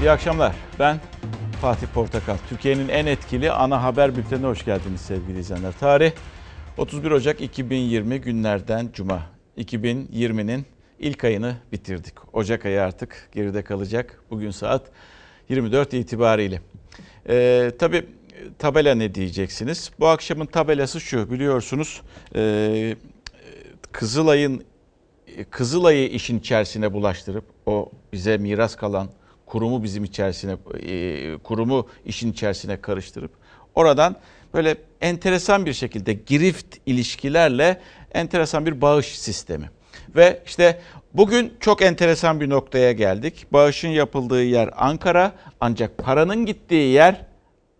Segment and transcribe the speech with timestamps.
[0.00, 0.54] İyi akşamlar.
[0.78, 1.00] Ben
[1.60, 2.36] Fatih Portakal.
[2.48, 5.72] Türkiye'nin en etkili ana haber bültenine hoş geldiniz sevgili izleyenler.
[5.80, 6.12] Tarih
[6.76, 9.22] 31 Ocak 2020 günlerden Cuma.
[9.58, 10.66] 2020'nin
[10.98, 12.14] ilk ayını bitirdik.
[12.34, 14.20] Ocak ayı artık geride kalacak.
[14.30, 14.82] Bugün saat
[15.48, 16.60] 24 itibariyle.
[17.28, 18.06] Ee, tabii
[18.58, 19.90] tabela ne diyeceksiniz?
[20.00, 22.02] Bu akşamın tabelası şu biliyorsunuz.
[22.34, 22.96] E,
[23.92, 24.64] Kızılay'ın
[25.50, 29.08] Kızılay'ı işin içerisine bulaştırıp o bize miras kalan
[29.46, 33.30] kurumu bizim içerisine e, kurumu işin içerisine karıştırıp
[33.74, 34.16] oradan
[34.54, 37.80] böyle enteresan bir şekilde girift ilişkilerle
[38.14, 39.70] enteresan bir bağış sistemi.
[40.16, 40.80] Ve işte
[41.14, 43.46] bugün çok enteresan bir noktaya geldik.
[43.52, 47.26] Bağışın yapıldığı yer Ankara ancak paranın gittiği yer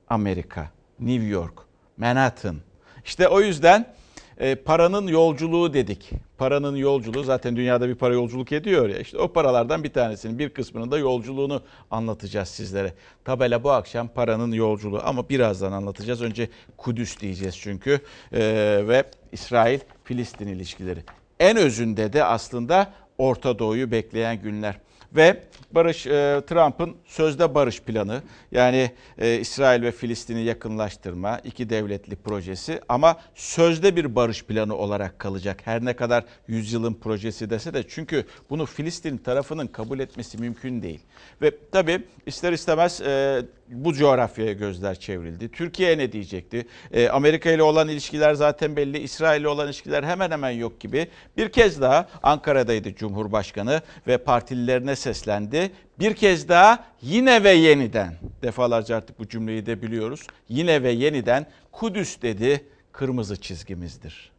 [0.09, 1.55] Amerika, New York,
[1.97, 2.57] Manhattan.
[3.05, 3.95] İşte o yüzden
[4.39, 6.11] e, paranın yolculuğu dedik.
[6.39, 8.99] Paranın yolculuğu zaten dünyada bir para yolculuk ediyor ya.
[8.99, 12.93] İşte o paralardan bir tanesinin bir kısmının da yolculuğunu anlatacağız sizlere.
[13.25, 16.23] Tabela bu akşam paranın yolculuğu ama birazdan anlatacağız.
[16.23, 18.01] Önce Kudüs diyeceğiz çünkü
[18.33, 18.41] e,
[18.89, 21.01] ve İsrail-Filistin ilişkileri.
[21.41, 24.79] En özünde de aslında Orta Doğu'yu bekleyen günler
[25.13, 25.43] ve
[25.77, 32.81] Barış e, Trump'ın sözde barış planı yani e, İsrail ve Filistin'i yakınlaştırma iki devletli projesi
[32.89, 35.61] ama sözde bir barış planı olarak kalacak.
[35.65, 41.01] Her ne kadar yüzyılın projesi dese de çünkü bunu Filistin tarafının kabul etmesi mümkün değil.
[41.43, 45.49] Ve tabii ister istemez e, bu coğrafyaya gözler çevrildi.
[45.49, 46.67] Türkiye ne diyecekti?
[46.93, 48.99] E, Amerika ile olan ilişkiler zaten belli.
[48.99, 51.09] İsrail ile olan ilişkiler hemen hemen yok gibi.
[51.37, 55.71] Bir kez daha Ankara'daydı Cumhurbaşkanı ve partililerine seslendi.
[55.99, 60.21] Bir kez daha yine ve yeniden defalarca artık bu cümleyi de biliyoruz.
[60.49, 64.31] Yine ve yeniden Kudüs dedi kırmızı çizgimizdir.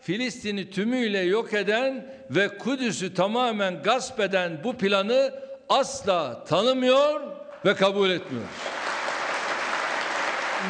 [0.00, 5.34] Filistin'i tümüyle yok eden ve Kudüs'ü tamamen gasp eden bu planı
[5.68, 7.20] asla tanımıyor
[7.64, 8.44] ve kabul etmiyor.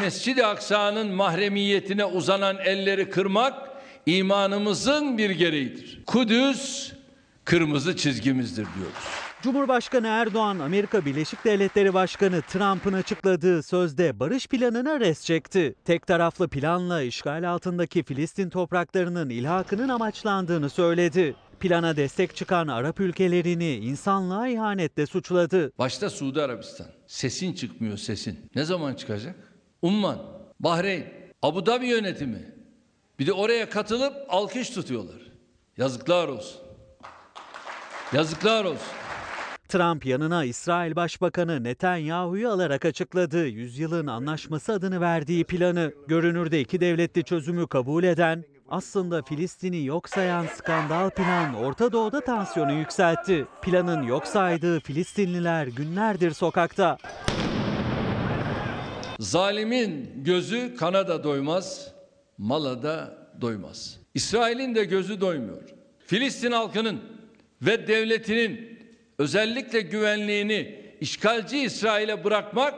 [0.00, 3.70] Mescid-i Aksa'nın mahremiyetine uzanan elleri kırmak
[4.06, 6.04] imanımızın bir gereğidir.
[6.06, 6.92] Kudüs
[7.44, 9.04] kırmızı çizgimizdir diyoruz.
[9.42, 15.74] Cumhurbaşkanı Erdoğan, Amerika Birleşik Devletleri Başkanı Trump'ın açıkladığı sözde barış planına res çekti.
[15.84, 21.36] Tek taraflı planla işgal altındaki Filistin topraklarının ilhakının amaçlandığını söyledi.
[21.60, 25.72] Plana destek çıkan Arap ülkelerini insanlığa ihanetle suçladı.
[25.78, 26.86] Başta Suudi Arabistan.
[27.06, 28.38] Sesin çıkmıyor sesin.
[28.54, 29.34] Ne zaman çıkacak?
[29.82, 30.18] Umman,
[30.60, 31.04] Bahreyn,
[31.42, 32.54] Abu Dhabi yönetimi.
[33.18, 35.22] Bir de oraya katılıp alkış tutuyorlar.
[35.76, 36.63] Yazıklar olsun.
[38.14, 38.86] Yazıklar olsun.
[39.68, 43.46] Trump yanına İsrail Başbakanı Netanyahu'yu alarak açıkladı.
[43.46, 45.92] Yüzyılın anlaşması adını verdiği planı.
[46.08, 52.72] Görünürde iki devletli çözümü kabul eden, aslında Filistin'i yok sayan skandal plan Orta Doğu'da tansiyonu
[52.72, 53.46] yükseltti.
[53.62, 56.98] Planın yok saydığı Filistinliler günlerdir sokakta.
[59.20, 61.92] Zalimin gözü kana da doymaz,
[62.38, 63.96] mala da doymaz.
[64.14, 65.62] İsrail'in de gözü doymuyor.
[66.06, 67.13] Filistin halkının
[67.66, 68.78] ve devletinin
[69.18, 72.74] özellikle güvenliğini işgalci İsrail'e bırakmak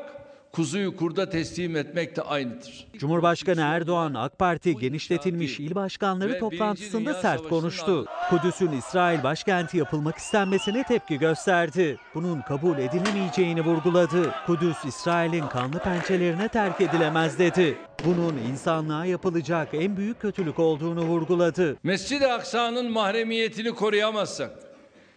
[0.53, 2.87] kuzuyu kurda teslim etmek de aynıdır.
[2.99, 8.07] Cumhurbaşkanı Erdoğan AK Parti genişletilmiş il başkanları toplantısında sert konuştu.
[8.31, 11.97] Kudüs'ün İsrail başkenti yapılmak istenmesine tepki gösterdi.
[12.15, 14.35] Bunun kabul edilemeyeceğini vurguladı.
[14.47, 17.79] Kudüs İsrail'in kanlı pençelerine terk edilemez dedi.
[18.05, 21.77] Bunun insanlığa yapılacak en büyük kötülük olduğunu vurguladı.
[21.83, 24.66] Mescid-i Aksa'nın mahremiyetini koruyamazsak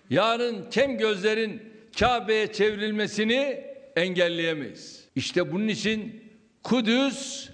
[0.09, 1.61] yarın kem gözlerin
[1.99, 3.63] Kabe'ye çevrilmesini
[3.95, 5.05] engelleyemeyiz.
[5.15, 6.23] İşte bunun için
[6.63, 7.49] Kudüs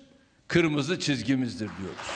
[0.48, 2.08] kırmızı çizgimizdir diyoruz.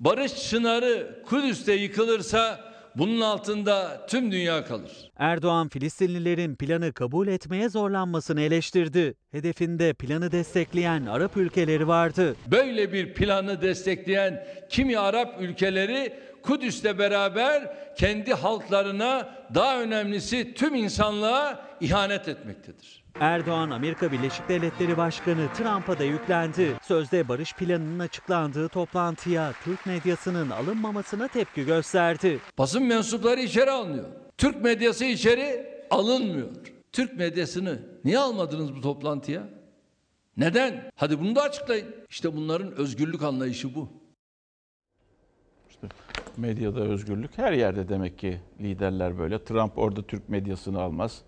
[0.00, 5.10] Barış çınarı Kudüs'te yıkılırsa bunun altında tüm dünya kalır.
[5.16, 9.14] Erdoğan Filistinlilerin planı kabul etmeye zorlanmasını eleştirdi.
[9.30, 12.36] Hedefinde planı destekleyen Arap ülkeleri vardı.
[12.50, 16.12] Böyle bir planı destekleyen kimi Arap ülkeleri
[16.42, 23.04] Kudüs'le beraber kendi halklarına daha önemlisi tüm insanlığa ihanet etmektedir.
[23.20, 26.76] Erdoğan, Amerika Birleşik Devletleri Başkanı Trump'a da yüklendi.
[26.82, 32.40] Sözde barış planının açıklandığı toplantıya Türk medyasının alınmamasına tepki gösterdi.
[32.58, 34.06] Basın mensupları içeri alınıyor.
[34.38, 36.48] Türk medyası içeri alınmıyor.
[36.92, 39.48] Türk medyasını niye almadınız bu toplantıya?
[40.36, 40.90] Neden?
[40.96, 41.86] Hadi bunu da açıklayın.
[42.10, 43.88] İşte bunların özgürlük anlayışı bu.
[45.70, 45.88] İşte
[46.40, 49.44] medyada özgürlük her yerde demek ki liderler böyle.
[49.44, 51.22] Trump orada Türk medyasını almaz.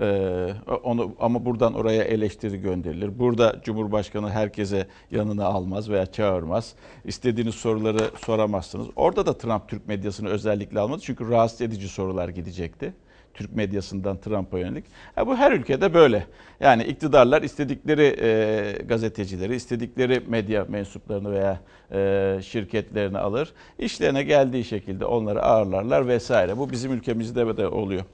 [0.00, 3.18] Ee, onu ama buradan oraya eleştiri gönderilir.
[3.18, 6.74] Burada Cumhurbaşkanı herkese yanına almaz veya çağırmaz.
[7.04, 8.86] İstediğiniz soruları soramazsınız.
[8.96, 11.00] Orada da Trump Türk medyasını özellikle almadı.
[11.04, 12.94] Çünkü rahatsız edici sorular gidecekti.
[13.38, 14.84] Türk medyasından Trump'a yönelik.
[15.14, 16.26] Ha, bu her ülkede böyle.
[16.60, 21.60] Yani iktidarlar istedikleri e, gazetecileri, istedikleri medya mensuplarını veya
[21.92, 23.52] e, şirketlerini alır.
[23.78, 26.56] İşlerine geldiği şekilde onları ağırlarlar vesaire.
[26.56, 28.04] Bu bizim ülkemizde de oluyor.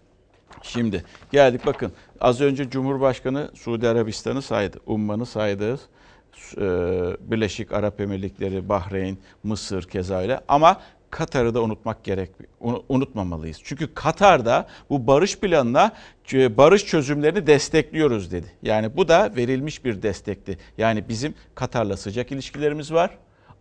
[0.63, 5.79] Şimdi geldik bakın az önce Cumhurbaşkanı Suudi Arabistan'ı saydı, Umman'ı saydı.
[6.57, 6.67] e,
[7.21, 10.41] Birleşik Arap Emirlikleri, Bahreyn, Mısır keza öyle.
[10.49, 10.81] Ama
[11.15, 12.31] Katar'ı da unutmak gerek,
[12.89, 13.61] unutmamalıyız.
[13.65, 15.93] Çünkü Katar'da bu barış planına
[16.33, 18.47] barış çözümlerini destekliyoruz dedi.
[18.63, 20.59] Yani bu da verilmiş bir destekti.
[20.79, 23.11] Yani bizim Katar'la sıcak ilişkilerimiz var.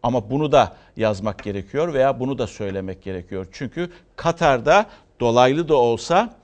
[0.03, 3.47] Ama bunu da yazmak gerekiyor veya bunu da söylemek gerekiyor.
[3.51, 4.85] Çünkü Katar'da
[5.19, 6.35] dolaylı da olsa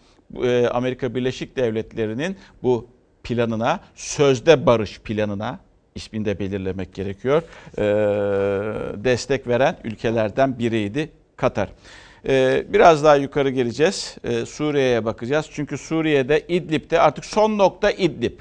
[0.43, 2.87] e, Amerika Birleşik Devletleri'nin bu
[3.23, 5.59] planına, sözde barış planına
[5.99, 7.41] ismini de belirlemek gerekiyor.
[7.77, 7.83] E,
[9.03, 11.69] destek veren ülkelerden biriydi Katar.
[12.27, 14.15] E, biraz daha yukarı geleceğiz.
[14.47, 15.45] Suriye'ye bakacağız.
[15.51, 18.39] Çünkü Suriye'de İdlib'de artık son nokta İdlib.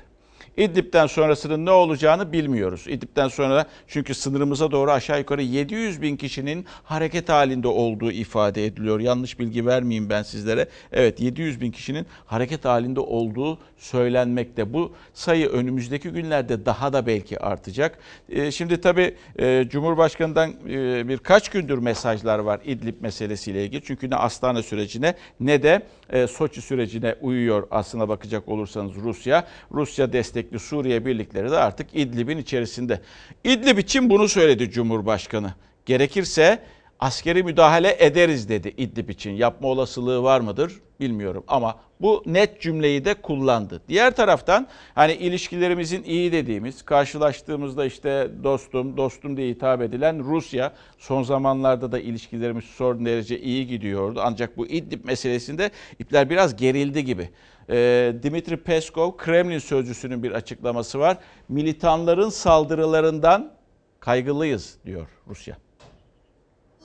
[0.59, 2.85] İdlib'den sonrasının ne olacağını bilmiyoruz.
[2.89, 9.01] İdlib'den sonra çünkü sınırımıza doğru aşağı yukarı 700 bin kişinin hareket halinde olduğu ifade ediliyor.
[9.01, 10.69] Yanlış bilgi vermeyeyim ben sizlere.
[10.93, 14.73] Evet 700 bin kişinin hareket halinde olduğu söylenmekte.
[14.73, 17.99] Bu sayı önümüzdeki günlerde daha da belki artacak.
[18.29, 23.83] Ee, şimdi tabii e, Cumhurbaşkanı'ndan e, birkaç gündür mesajlar var İdlib meselesiyle ilgili.
[23.85, 29.47] Çünkü ne Astana sürecine ne de e, Soçi sürecine uyuyor aslına bakacak olursanız Rusya.
[29.73, 30.13] Rusya
[30.49, 33.01] destekli Suriye birlikleri de artık İdlib'in içerisinde.
[33.45, 35.55] İdlib için bunu söyledi Cumhurbaşkanı.
[35.87, 36.59] Gerekirse
[36.99, 39.31] askeri müdahale ederiz dedi İdlib için.
[39.31, 43.83] Yapma olasılığı var mıdır bilmiyorum ama bu net cümleyi de kullandı.
[43.89, 51.23] Diğer taraftan hani ilişkilerimizin iyi dediğimiz, karşılaştığımızda işte dostum, dostum diye hitap edilen Rusya son
[51.23, 54.21] zamanlarda da ilişkilerimiz son derece iyi gidiyordu.
[54.25, 57.29] Ancak bu İdlib meselesinde ipler biraz gerildi gibi.
[57.71, 61.17] Ee, Dimitri Peskov, Kremlin sözcüsünün bir açıklaması var.
[61.49, 63.53] Militanların saldırılarından
[64.01, 65.57] kaygılıyız diyor Rusya.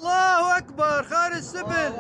[0.02, 1.98] Allahu Ekber, Haris Sibil.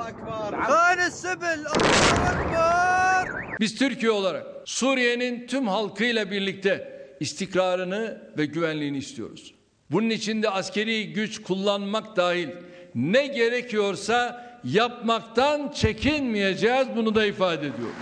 [0.57, 3.59] Haris Sibil, Allahu Ekber.
[3.59, 9.53] Biz Türkiye olarak Suriye'nin tüm halkıyla birlikte istikrarını ve güvenliğini istiyoruz.
[9.91, 12.49] Bunun için de askeri güç kullanmak dahil
[12.95, 17.95] ne gerekiyorsa yapmaktan çekinmeyeceğiz bunu da ifade ediyorum.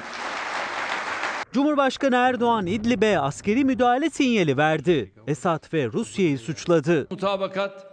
[1.54, 5.12] Cumhurbaşkanı Erdoğan İdlib'e askeri müdahale sinyali verdi.
[5.28, 7.08] Esad ve Rusya'yı suçladı.
[7.12, 7.86] Mutabakat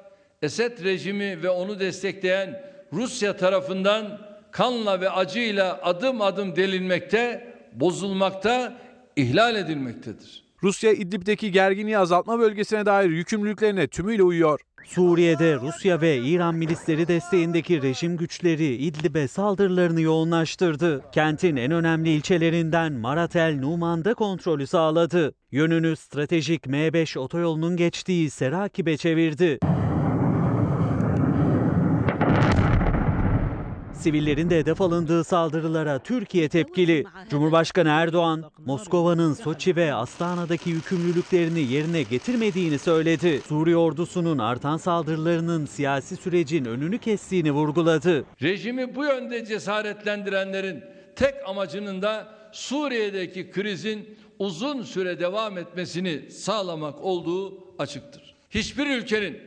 [0.43, 2.63] Esed rejimi ve onu destekleyen
[2.93, 4.21] Rusya tarafından
[4.51, 8.79] kanla ve acıyla adım adım delinmekte, bozulmakta,
[9.17, 10.45] ihlal edilmektedir.
[10.63, 14.61] Rusya İdlib'deki gerginliği azaltma bölgesine dair yükümlülüklerine tümüyle uyuyor.
[14.89, 21.05] Suriye'de Rusya ve İran milisleri desteğindeki rejim güçleri İdlib'e saldırılarını yoğunlaştırdı.
[21.13, 25.35] Kentin en önemli ilçelerinden Maratel Numan'da kontrolü sağladı.
[25.53, 29.59] Yönünü stratejik M5 otoyolunun geçtiği Serakib'e çevirdi.
[33.99, 37.05] Sivillerin de hedef alındığı saldırılara Türkiye tepkili.
[37.31, 43.41] Cumhurbaşkanı Erdoğan, Moskova'nın Soçi ve Astana'daki yükümlülüklerini yerine getirmediğini söyledi.
[43.49, 48.25] Suriye ordusunun artan saldırılarının siyasi sürecin önünü kestiğini vurguladı.
[48.43, 50.85] Rejimi bu yönde cesaretlendirenlerin
[51.17, 58.35] tek amacının da Suriye'deki krizin uzun süre devam etmesini sağlamak olduğu açıktır.
[58.51, 59.39] Hiçbir ülkenin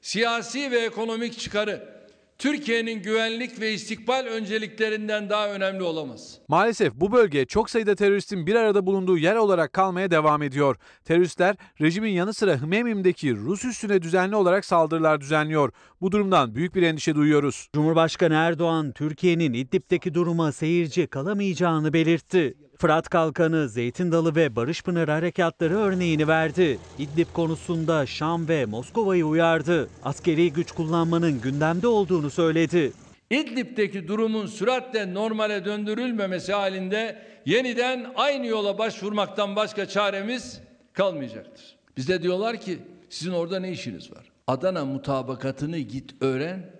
[0.00, 1.99] siyasi ve ekonomik çıkarı
[2.40, 6.38] Türkiye'nin güvenlik ve istikbal önceliklerinden daha önemli olamaz.
[6.48, 10.76] Maalesef bu bölge çok sayıda teröristin bir arada bulunduğu yer olarak kalmaya devam ediyor.
[11.04, 15.72] Teröristler rejimin yanı sıra Hmemim'deki Rus üssüne düzenli olarak saldırılar düzenliyor.
[16.00, 17.68] Bu durumdan büyük bir endişe duyuyoruz.
[17.74, 22.54] Cumhurbaşkanı Erdoğan, Türkiye'nin İdlib'deki duruma seyirci kalamayacağını belirtti.
[22.80, 26.78] Fırat Kalkanı, Zeytin Dalı ve Barış Pınarı harekatları örneğini verdi.
[26.98, 29.88] İdlib konusunda Şam ve Moskova'yı uyardı.
[30.04, 32.92] Askeri güç kullanmanın gündemde olduğunu söyledi.
[33.30, 40.60] İdlib'deki durumun süratle normale döndürülmemesi halinde yeniden aynı yola başvurmaktan başka çaremiz
[40.92, 41.76] kalmayacaktır.
[41.96, 44.32] Bize diyorlar ki sizin orada ne işiniz var?
[44.46, 46.70] Adana mutabakatını git öğren,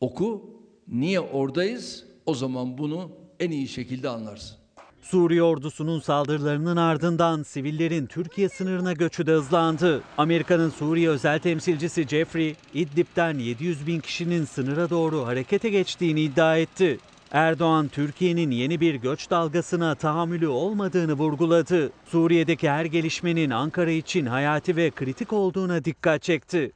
[0.00, 0.60] oku.
[0.88, 2.04] Niye oradayız?
[2.26, 4.59] O zaman bunu en iyi şekilde anlarsın.
[5.02, 10.02] Suriye ordusunun saldırılarının ardından sivillerin Türkiye sınırına göçü de hızlandı.
[10.18, 16.98] Amerika'nın Suriye özel temsilcisi Jeffrey, İdlib'den 700 bin kişinin sınıra doğru harekete geçtiğini iddia etti.
[17.32, 21.92] Erdoğan, Türkiye'nin yeni bir göç dalgasına tahammülü olmadığını vurguladı.
[22.06, 26.72] Suriye'deki her gelişmenin Ankara için hayati ve kritik olduğuna dikkat çekti.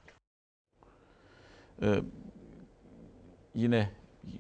[1.83, 2.01] Ee,
[3.55, 3.91] yine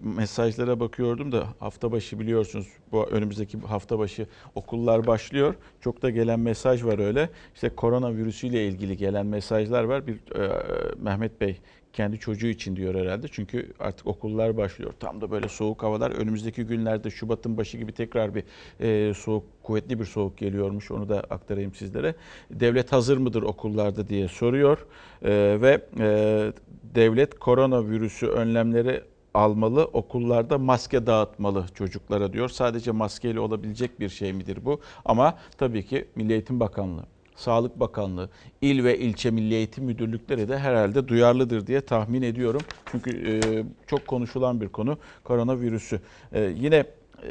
[0.03, 5.55] mesajlara bakıyordum da hafta başı biliyorsunuz bu önümüzdeki hafta başı okullar başlıyor.
[5.81, 7.31] Çok da gelen mesaj var öyle.
[7.55, 10.07] İşte koronavirüsüyle ilgili gelen mesajlar var.
[10.07, 10.63] Bir e,
[10.99, 11.59] Mehmet Bey
[11.95, 13.27] kendi çocuğu için diyor herhalde.
[13.29, 14.93] Çünkü artık okullar başlıyor.
[15.01, 16.11] Tam da böyle soğuk havalar.
[16.11, 18.45] Önümüzdeki günlerde Şubat'ın başı gibi tekrar bir
[18.81, 20.91] e, soğuk, kuvvetli bir soğuk geliyormuş.
[20.91, 22.15] Onu da aktarayım sizlere.
[22.51, 24.87] Devlet hazır mıdır okullarda diye soruyor.
[25.23, 26.53] E, ve e,
[26.95, 29.03] devlet koronavirüsü önlemleri
[29.35, 32.49] almalı, okullarda maske dağıtmalı çocuklara diyor.
[32.49, 34.81] Sadece maskeyle olabilecek bir şey midir bu?
[35.05, 38.31] Ama tabii ki Milli Eğitim Bakanlığı, Sağlık Bakanlığı,
[38.63, 42.61] il ve ilçe milli eğitim müdürlükleri de herhalde duyarlıdır diye tahmin ediyorum.
[42.87, 46.01] Çünkü e, çok konuşulan bir konu koronavirüsü.
[46.33, 46.77] E, yine
[47.23, 47.31] e,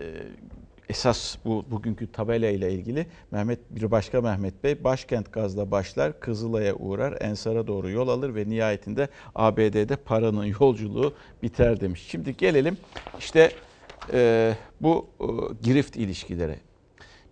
[0.90, 6.74] esas bu bugünkü tabela ile ilgili Mehmet bir başka Mehmet Bey başkent gazla başlar, Kızılay'a
[6.76, 11.14] uğrar, Ensar'a doğru yol alır ve nihayetinde ABD'de paranın yolculuğu
[11.44, 12.06] biter demiş.
[12.08, 12.78] Şimdi gelelim
[13.20, 13.52] işte
[14.14, 15.26] e, bu e,
[15.64, 16.56] girift ilişkileri.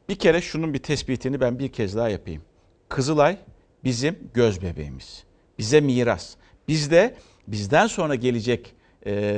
[0.10, 2.42] Bir kere şunun bir tespitini ben bir kez daha yapayım.
[2.90, 3.38] Kızılay
[3.84, 5.24] bizim göz bebeğimiz.
[5.60, 6.36] Bize miras.
[6.68, 7.16] Biz de
[7.48, 8.76] bizden sonra gelecek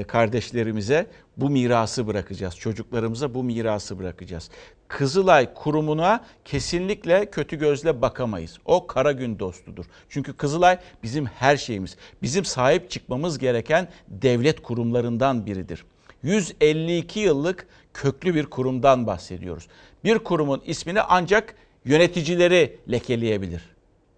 [0.07, 2.55] kardeşlerimize bu mirası bırakacağız.
[2.57, 4.49] Çocuklarımıza bu mirası bırakacağız.
[4.87, 8.57] Kızılay kurumuna kesinlikle kötü gözle bakamayız.
[8.65, 9.85] O kara gün dostudur.
[10.09, 11.97] Çünkü Kızılay bizim her şeyimiz.
[12.21, 15.85] Bizim sahip çıkmamız gereken devlet kurumlarından biridir.
[16.23, 19.67] 152 yıllık köklü bir kurumdan bahsediyoruz.
[20.03, 21.55] Bir kurumun ismini ancak
[21.85, 23.69] yöneticileri lekeleyebilir.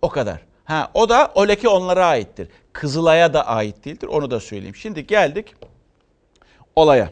[0.01, 0.41] O kadar.
[0.65, 2.47] Ha, o da o leke onlara aittir.
[2.73, 4.07] Kızılay'a da ait değildir.
[4.07, 4.75] Onu da söyleyeyim.
[4.75, 5.55] Şimdi geldik
[6.75, 7.09] olaya.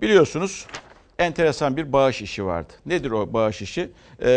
[0.00, 0.66] Biliyorsunuz
[1.18, 2.72] enteresan bir bağış işi vardı.
[2.86, 3.90] Nedir o bağış işi?
[4.22, 4.28] Ee,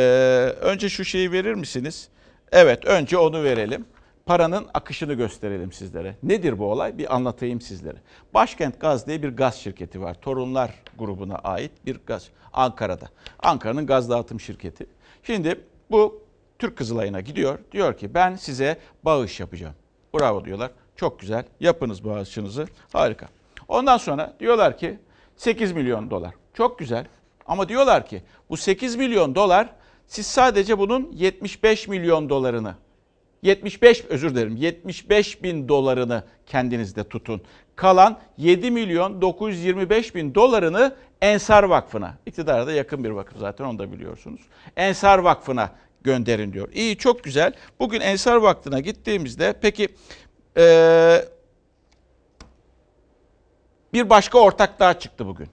[0.61, 2.09] önce şu şeyi verir misiniz?
[2.51, 3.85] Evet, önce onu verelim.
[4.25, 6.15] Paranın akışını gösterelim sizlere.
[6.23, 6.97] Nedir bu olay?
[6.97, 7.97] Bir anlatayım sizlere.
[8.33, 10.13] Başkent Gaz diye bir gaz şirketi var.
[10.21, 12.29] Torunlar grubuna ait bir gaz.
[12.53, 13.09] Ankara'da.
[13.39, 14.85] Ankara'nın gaz dağıtım şirketi.
[15.23, 16.24] Şimdi bu
[16.59, 17.59] Türk Kızılay'ına gidiyor.
[17.71, 19.75] Diyor ki ben size bağış yapacağım.
[20.13, 20.71] Bravo diyorlar.
[20.95, 21.45] Çok güzel.
[21.59, 22.67] Yapınız bağışınızı.
[22.93, 23.27] Harika.
[23.67, 24.99] Ondan sonra diyorlar ki
[25.35, 26.33] 8 milyon dolar.
[26.53, 27.05] Çok güzel.
[27.45, 29.69] Ama diyorlar ki bu 8 milyon dolar
[30.07, 32.75] siz sadece bunun 75 milyon dolarını
[33.41, 37.41] 75 özür dilerim 75 bin dolarını kendinizde tutun.
[37.75, 43.79] Kalan 7 milyon 925 bin dolarını Ensar Vakfı'na, iktidara da yakın bir vakıf zaten onu
[43.79, 44.41] da biliyorsunuz.
[44.77, 45.71] Ensar Vakfı'na
[46.05, 46.69] gönderin diyor.
[46.73, 47.53] İyi çok güzel.
[47.79, 49.87] Bugün Ensar Vakfı'na gittiğimizde peki
[50.57, 51.25] ee,
[53.93, 55.49] bir başka ortak daha çıktı bugün.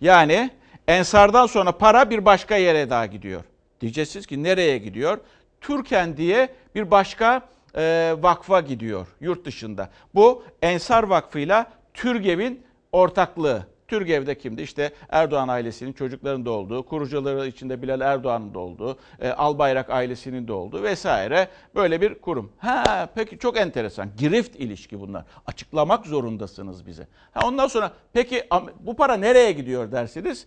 [0.00, 0.50] Yani
[0.88, 3.44] Ensar'dan sonra para bir başka yere daha gidiyor.
[3.80, 5.18] Diyeceksiniz ki nereye gidiyor?
[5.60, 9.90] Türken diye bir başka e, vakfa gidiyor yurt dışında.
[10.14, 13.66] Bu Ensar Vakfı'yla Türgev'in ortaklığı.
[13.92, 14.62] Türgev'de kimdi?
[14.62, 20.48] İşte Erdoğan ailesinin çocuklarının da olduğu, kurucuları içinde Bilal Erdoğan'ın da olduğu, e, Albayrak ailesinin
[20.48, 22.52] de olduğu vesaire böyle bir kurum.
[22.58, 24.08] Ha peki çok enteresan.
[24.18, 25.24] Girift ilişki bunlar.
[25.46, 27.06] Açıklamak zorundasınız bize.
[27.32, 28.44] Ha ondan sonra peki
[28.80, 30.46] bu para nereye gidiyor dersiniz?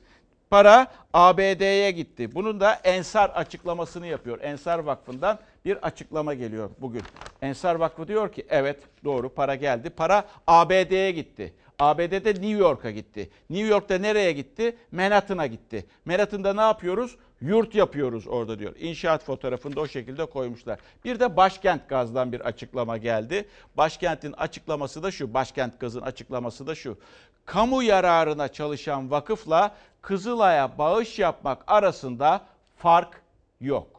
[0.50, 2.36] Para ABD'ye gitti.
[2.36, 4.40] Bunun da Ensar açıklamasını yapıyor.
[4.42, 7.02] Ensar Vakfı'ndan bir açıklama geliyor bugün.
[7.42, 9.90] Ensar Vakfı diyor ki evet doğru para geldi.
[9.90, 11.54] Para ABD'ye gitti.
[11.79, 13.29] ABD'de New York'a gitti.
[13.50, 14.77] New York'ta nereye gitti?
[14.91, 15.86] Manhattan'a gitti.
[16.05, 17.17] Manhattan'da ne yapıyoruz?
[17.41, 18.75] Yurt yapıyoruz orada diyor.
[18.79, 20.79] İnşaat fotoğrafını o şekilde koymuşlar.
[21.05, 23.48] Bir de Başkent Gaz'dan bir açıklama geldi.
[23.77, 25.34] Başkent'in açıklaması da şu.
[25.34, 26.98] Başkent Gaz'ın açıklaması da şu.
[27.46, 32.41] Kamu yararına çalışan vakıfla Kızılay'a bağış yapmak arasında
[32.77, 33.22] fark
[33.62, 33.95] yok.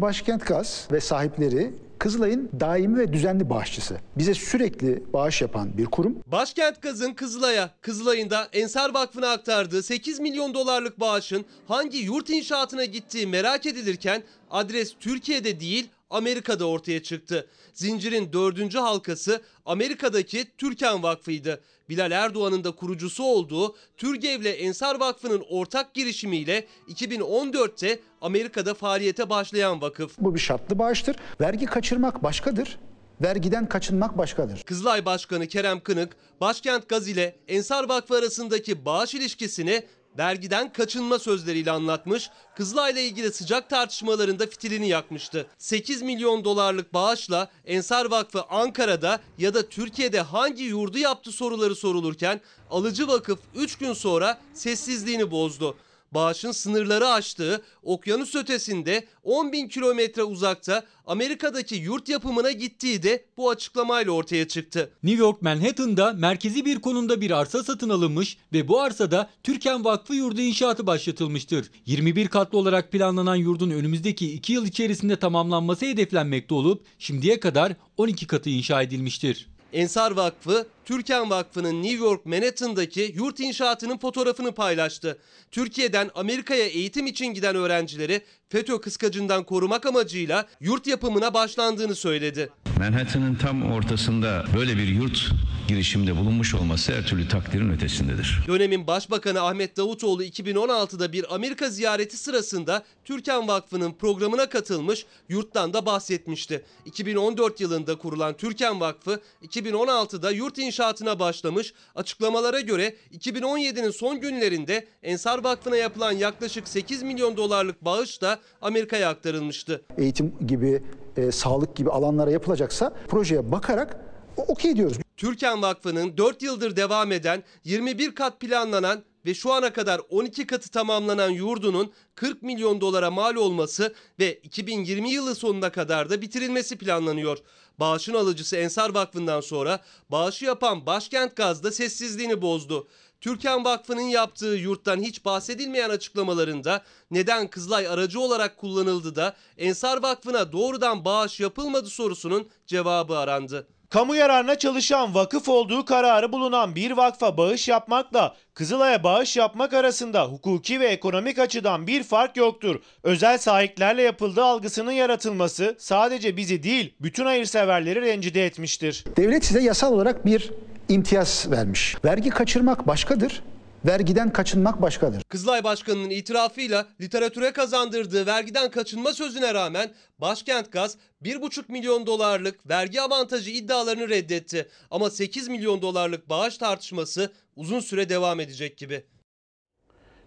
[0.00, 3.96] Başkent Gaz ve sahipleri Kızılay'ın daimi ve düzenli bağışçısı.
[4.18, 6.16] Bize sürekli bağış yapan bir kurum.
[6.26, 12.84] Başkent Gaz'ın Kızılay'a, Kızılay'ın da Ensar Vakfı'na aktardığı 8 milyon dolarlık bağışın hangi yurt inşaatına
[12.84, 17.46] gittiği merak edilirken adres Türkiye'de değil Amerika'da ortaya çıktı.
[17.74, 21.60] Zincirin dördüncü halkası Amerika'daki Türkan Vakfı'ydı.
[21.88, 30.18] Bilal Erdoğan'ın da kurucusu olduğu Türgev'le Ensar Vakfı'nın ortak girişimiyle 2014'te Amerika'da faaliyete başlayan vakıf.
[30.18, 31.16] Bu bir şartlı bağıştır.
[31.40, 32.78] Vergi kaçırmak başkadır.
[33.22, 34.62] Vergiden kaçınmak başkadır.
[34.62, 39.82] Kızılay Başkanı Kerem Kınık, Başkent Gaz ile Ensar Vakfı arasındaki bağış ilişkisini
[40.18, 45.46] vergiden kaçınma sözleriyle anlatmış, Kızılay'la ilgili sıcak tartışmalarında fitilini yakmıştı.
[45.58, 52.40] 8 milyon dolarlık bağışla Ensar Vakfı Ankara'da ya da Türkiye'de hangi yurdu yaptı soruları sorulurken
[52.70, 55.76] alıcı vakıf 3 gün sonra sessizliğini bozdu.
[56.12, 63.50] Bağışın sınırları aştığı okyanus ötesinde 10 bin kilometre uzakta Amerika'daki yurt yapımına gittiği de bu
[63.50, 64.90] açıklamayla ortaya çıktı.
[65.02, 70.14] New York Manhattan'da merkezi bir konumda bir arsa satın alınmış ve bu arsada Türkan Vakfı
[70.14, 71.70] Yurdu inşaatı başlatılmıştır.
[71.86, 78.26] 21 katlı olarak planlanan yurdun önümüzdeki 2 yıl içerisinde tamamlanması hedeflenmekte olup şimdiye kadar 12
[78.26, 79.48] katı inşa edilmiştir.
[79.72, 85.18] Ensar Vakfı, Türkan Vakfı'nın New York Manhattan'daki yurt inşaatının fotoğrafını paylaştı.
[85.50, 92.50] Türkiye'den Amerika'ya eğitim için giden öğrencileri FETÖ kıskacından korumak amacıyla yurt yapımına başlandığını söyledi.
[92.78, 95.30] Manhattan'ın tam ortasında böyle bir yurt
[95.68, 98.40] girişimde bulunmuş olması her türlü takdirin ötesindedir.
[98.46, 105.86] Dönemin Başbakanı Ahmet Davutoğlu 2016'da bir Amerika ziyareti sırasında Türkan Vakfı'nın programına katılmış, yurttan da
[105.86, 106.64] bahsetmişti.
[106.84, 111.74] 2014 yılında kurulan Türkan Vakfı 2016'da yurt inşaatına başlamış.
[111.94, 119.08] Açıklamalara göre 2017'nin son günlerinde Ensar Vakfı'na yapılan yaklaşık 8 milyon dolarlık bağış da Amerika'ya
[119.08, 119.84] aktarılmıştı.
[119.98, 120.82] Eğitim gibi,
[121.16, 124.00] e, sağlık gibi alanlara yapılacaksa projeye bakarak
[124.36, 124.96] okey diyoruz.
[125.16, 130.70] Türkan Vakfı'nın 4 yıldır devam eden 21 kat planlanan ve şu ana kadar 12 katı
[130.70, 137.38] tamamlanan yurdunun 40 milyon dolara mal olması ve 2020 yılı sonuna kadar da bitirilmesi planlanıyor.
[137.80, 139.80] Bağışın alıcısı Ensar Vakfı'ndan sonra
[140.10, 142.88] bağışı yapan Başkent Gaz da sessizliğini bozdu.
[143.20, 150.52] Türkan Vakfı'nın yaptığı yurttan hiç bahsedilmeyen açıklamalarında neden Kızılay aracı olarak kullanıldı da Ensar Vakfı'na
[150.52, 153.66] doğrudan bağış yapılmadı sorusunun cevabı arandı.
[153.96, 160.24] Kamu yararına çalışan vakıf olduğu kararı bulunan bir vakfa bağış yapmakla Kızılay'a bağış yapmak arasında
[160.24, 162.80] hukuki ve ekonomik açıdan bir fark yoktur.
[163.02, 169.04] Özel sahiplerle yapıldığı algısının yaratılması sadece bizi değil bütün hayırseverleri rencide etmiştir.
[169.16, 170.50] Devlet size yasal olarak bir
[170.88, 171.96] imtiyaz vermiş.
[172.04, 173.42] Vergi kaçırmak başkadır,
[173.86, 175.22] vergiden kaçınmak başkadır.
[175.28, 183.00] Kızılay Başkanı'nın itirafıyla literatüre kazandırdığı vergiden kaçınma sözüne rağmen Başkent Gaz 1,5 milyon dolarlık vergi
[183.00, 184.68] avantajı iddialarını reddetti.
[184.90, 189.04] Ama 8 milyon dolarlık bağış tartışması uzun süre devam edecek gibi.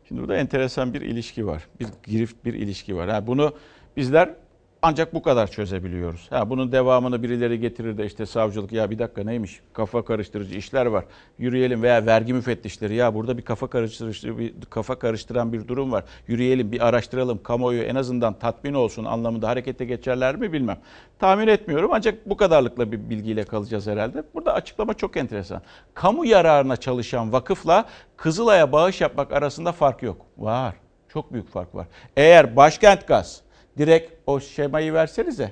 [0.07, 1.67] Şimdi burada enteresan bir ilişki var.
[1.79, 3.09] Bir girift bir ilişki var.
[3.09, 3.57] Ha, bunu
[3.97, 4.35] bizler
[4.81, 6.27] ancak bu kadar çözebiliyoruz.
[6.29, 10.85] Ha, bunun devamını birileri getirir de işte savcılık ya bir dakika neymiş kafa karıştırıcı işler
[10.85, 11.05] var.
[11.37, 16.03] Yürüyelim veya vergi müfettişleri ya burada bir kafa karıştırıcı bir kafa karıştıran bir durum var.
[16.27, 20.77] Yürüyelim bir araştıralım kamuoyu en azından tatmin olsun anlamında harekete geçerler mi bilmem.
[21.19, 24.23] Tahmin etmiyorum ancak bu kadarlıkla bir bilgiyle kalacağız herhalde.
[24.33, 25.61] Burada açıklama çok enteresan.
[25.93, 27.85] Kamu yararına çalışan vakıfla
[28.17, 30.25] Kızılay'a bağış yapmak arasında fark yok.
[30.37, 30.75] Var.
[31.09, 31.87] Çok büyük fark var.
[32.17, 33.41] Eğer Başkent Gaz
[33.79, 35.51] direkt o şemayı versenize.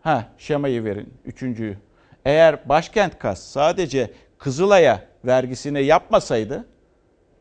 [0.00, 1.14] Ha şemayı verin.
[1.24, 1.76] Üçüncüyü.
[2.24, 6.66] Eğer Başkent Gaz sadece Kızılay'a vergisini yapmasaydı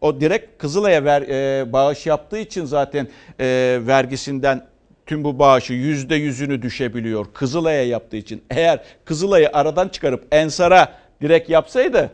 [0.02, 3.08] o direkt Kızılay'a ver, e, bağış yaptığı için zaten
[3.40, 4.68] e, vergisinden
[5.06, 7.26] tüm bu bağışı yüzde yüzünü düşebiliyor.
[7.34, 8.44] Kızılay'a yaptığı için.
[8.50, 12.12] Eğer Kızılay'ı aradan çıkarıp Ensar'a direkt yapsaydı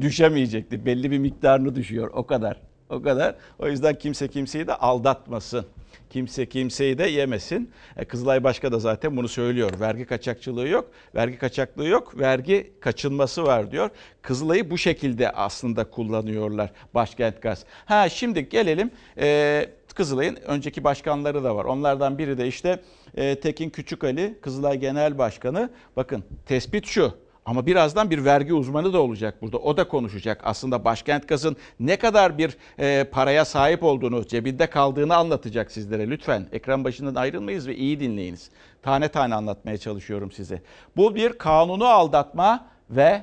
[0.00, 0.86] düşemeyecekti.
[0.86, 2.10] Belli bir miktarını düşüyor.
[2.14, 2.56] O kadar.
[2.90, 3.34] O kadar.
[3.58, 5.66] O yüzden kimse kimseyi de aldatmasın.
[6.10, 7.70] Kimse kimseyi de yemesin.
[7.96, 9.70] E, Kızılay Başka da zaten bunu söylüyor.
[9.80, 10.90] Vergi kaçakçılığı yok.
[11.14, 12.18] Vergi kaçaklığı yok.
[12.18, 13.90] Vergi kaçınması var diyor.
[14.22, 17.64] Kızılay'ı bu şekilde aslında kullanıyorlar Başkent Gaz.
[17.84, 21.64] Ha şimdi gelelim e, Kızılay'ın önceki başkanları da var.
[21.64, 22.80] Onlardan biri de işte
[23.16, 25.70] e, Tekin Küçükali Kızılay Genel Başkanı.
[25.96, 27.25] Bakın tespit şu.
[27.46, 29.58] Ama birazdan bir vergi uzmanı da olacak burada.
[29.58, 30.40] O da konuşacak.
[30.44, 36.10] Aslında Başkent Gaz'ın ne kadar bir e, paraya sahip olduğunu, cebinde kaldığını anlatacak sizlere.
[36.10, 38.50] Lütfen ekran başından ayrılmayız ve iyi dinleyiniz.
[38.82, 40.62] Tane tane anlatmaya çalışıyorum size.
[40.96, 43.22] Bu bir kanunu aldatma ve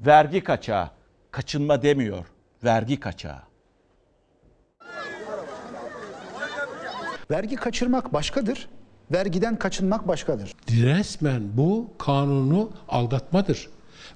[0.00, 0.90] vergi kaçağı.
[1.30, 2.26] Kaçınma demiyor.
[2.64, 3.42] Vergi kaçağı.
[7.30, 8.68] Vergi kaçırmak başkadır,
[9.12, 10.52] vergiden kaçınmak başkadır.
[10.70, 13.68] Resmen bu kanunu aldatmadır.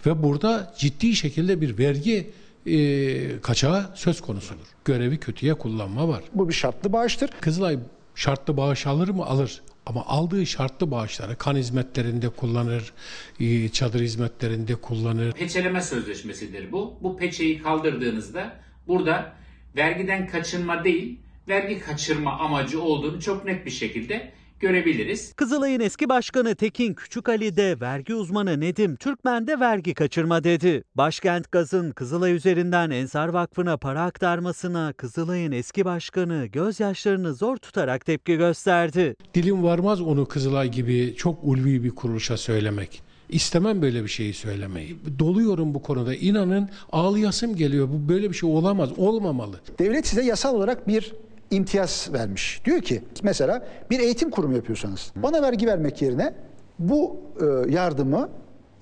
[0.06, 2.30] Ve burada ciddi şekilde bir vergi
[2.66, 4.66] e, kaçağı söz konusudur.
[4.84, 6.22] Görevi kötüye kullanma var.
[6.34, 7.30] Bu bir şartlı bağıştır.
[7.40, 7.78] Kızılay
[8.14, 9.26] şartlı bağış alır mı?
[9.26, 9.62] Alır.
[9.86, 12.92] Ama aldığı şartlı bağışları kan hizmetlerinde kullanır,
[13.40, 15.32] e, çadır hizmetlerinde kullanır.
[15.32, 16.94] Peçeleme sözleşmesidir bu.
[17.00, 18.52] Bu peçeyi kaldırdığınızda
[18.88, 19.32] burada
[19.76, 24.32] vergiden kaçınma değil, vergi kaçırma amacı olduğunu çok net bir şekilde
[24.64, 25.32] görebiliriz.
[25.32, 30.84] Kızılay'ın eski başkanı Tekin Küçükali de vergi uzmanı Nedim Türkmen de vergi kaçırma dedi.
[30.94, 38.36] Başkent Gaz'ın Kızılay üzerinden Ensar Vakfı'na para aktarmasına Kızılay'ın eski başkanı gözyaşlarını zor tutarak tepki
[38.36, 39.16] gösterdi.
[39.34, 43.02] Dilim varmaz onu Kızılay gibi çok ulvi bir kuruluşa söylemek.
[43.28, 44.96] İstemem böyle bir şeyi söylemeyi.
[45.18, 46.14] Doluyorum bu konuda.
[46.14, 47.88] İnanın ağlayasım geliyor.
[47.88, 49.60] Bu böyle bir şey olamaz, olmamalı.
[49.78, 51.12] Devlet size yasal olarak bir
[51.50, 52.60] imtiyaz vermiş.
[52.64, 56.34] Diyor ki mesela bir eğitim kurumu yapıyorsanız bana vergi vermek yerine
[56.78, 58.28] bu e, yardımı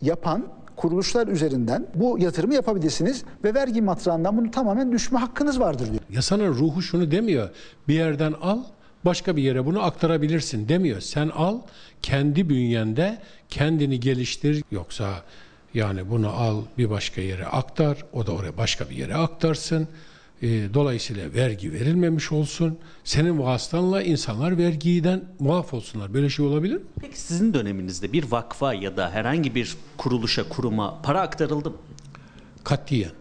[0.03, 0.47] yapan
[0.77, 6.03] kuruluşlar üzerinden bu yatırımı yapabilirsiniz ve vergi matrağından bunu tamamen düşme hakkınız vardır diyor.
[6.11, 7.51] Yasanın ruhu şunu demiyor.
[7.89, 8.59] Bir yerden al,
[9.05, 11.01] başka bir yere bunu aktarabilirsin demiyor.
[11.01, 11.59] Sen al,
[12.03, 14.65] kendi bünyende kendini geliştir.
[14.71, 15.09] Yoksa
[15.75, 19.89] yani bunu al bir başka yere aktar, o da oraya başka bir yere aktarsın.
[20.43, 22.79] E, dolayısıyla vergi verilmemiş olsun.
[23.05, 26.15] Senin vasıtanla insanlar vergiden muaf olsunlar.
[26.15, 26.83] Böyle şey olabilir mi?
[27.01, 31.77] Peki sizin döneminizde bir vakfa ya da herhangi bir kuruluşa, kuruma para aktarıldı mı?
[32.65, 33.13] Katiyen.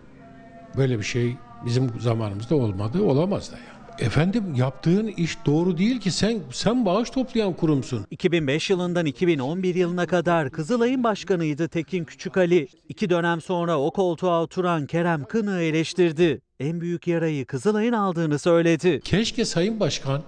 [0.78, 3.71] Böyle bir şey bizim zamanımızda olmadı, olamaz da yani.
[4.00, 8.06] Efendim yaptığın iş doğru değil ki sen sen bağış toplayan kurumsun.
[8.12, 12.68] 2005 yılından 2011 yılına kadar Kızılay'ın başkanıydı Tekin Küçükali.
[12.90, 16.42] İki dönem sonra o koltuğa oturan Kerem Kınık'ı eleştirdi.
[16.60, 19.02] En büyük yarayı Kızılay'ın aldığını söyledi.
[19.04, 20.22] Keşke Sayın Başkan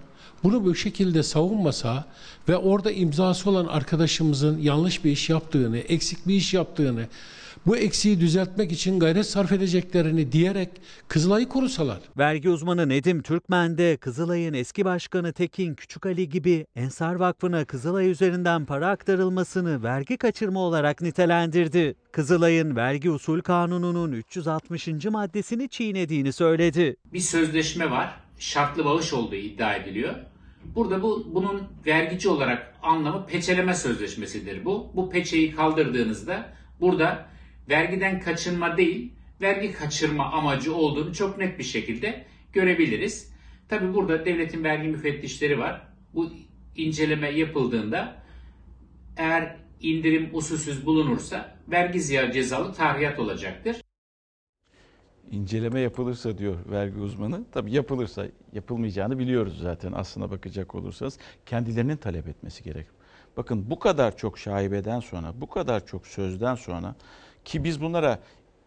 [0.43, 2.05] bunu bu şekilde savunmasa
[2.49, 7.05] ve orada imzası olan arkadaşımızın yanlış bir iş yaptığını, eksik bir iş yaptığını,
[7.65, 10.69] bu eksiği düzeltmek için gayret sarf edeceklerini diyerek
[11.07, 11.99] Kızılay'ı korusalar.
[12.17, 18.65] Vergi uzmanı Nedim Türkmen de Kızılay'ın eski başkanı Tekin Küçükali gibi Ensar Vakfı'na Kızılay üzerinden
[18.65, 21.95] para aktarılmasını vergi kaçırma olarak nitelendirdi.
[22.11, 24.87] Kızılay'ın vergi usul kanununun 360.
[25.05, 26.95] maddesini çiğnediğini söyledi.
[27.13, 28.15] Bir sözleşme var.
[28.39, 30.15] Şartlı bağış olduğu iddia ediliyor.
[30.75, 34.91] Burada bu bunun vergici olarak anlamı peçeleme sözleşmesidir bu.
[34.95, 36.45] Bu peçeyi kaldırdığınızda
[36.81, 37.32] burada
[37.69, 43.33] vergiden kaçınma değil, vergi kaçırma amacı olduğunu çok net bir şekilde görebiliriz.
[43.69, 45.87] Tabi burada devletin vergi müfettişleri var.
[46.13, 46.31] Bu
[46.75, 48.23] inceleme yapıldığında
[49.17, 53.81] eğer indirim usulsüz bulunursa vergi ziyaret cezalı tarihiyat olacaktır.
[55.31, 57.43] İnceleme yapılırsa diyor vergi uzmanı.
[57.51, 61.19] Tabii yapılırsa yapılmayacağını biliyoruz zaten aslına bakacak olursanız.
[61.45, 62.87] Kendilerinin talep etmesi gerek.
[63.37, 66.95] Bakın bu kadar çok şaibeden sonra, bu kadar çok sözden sonra
[67.45, 68.19] ki biz bunlara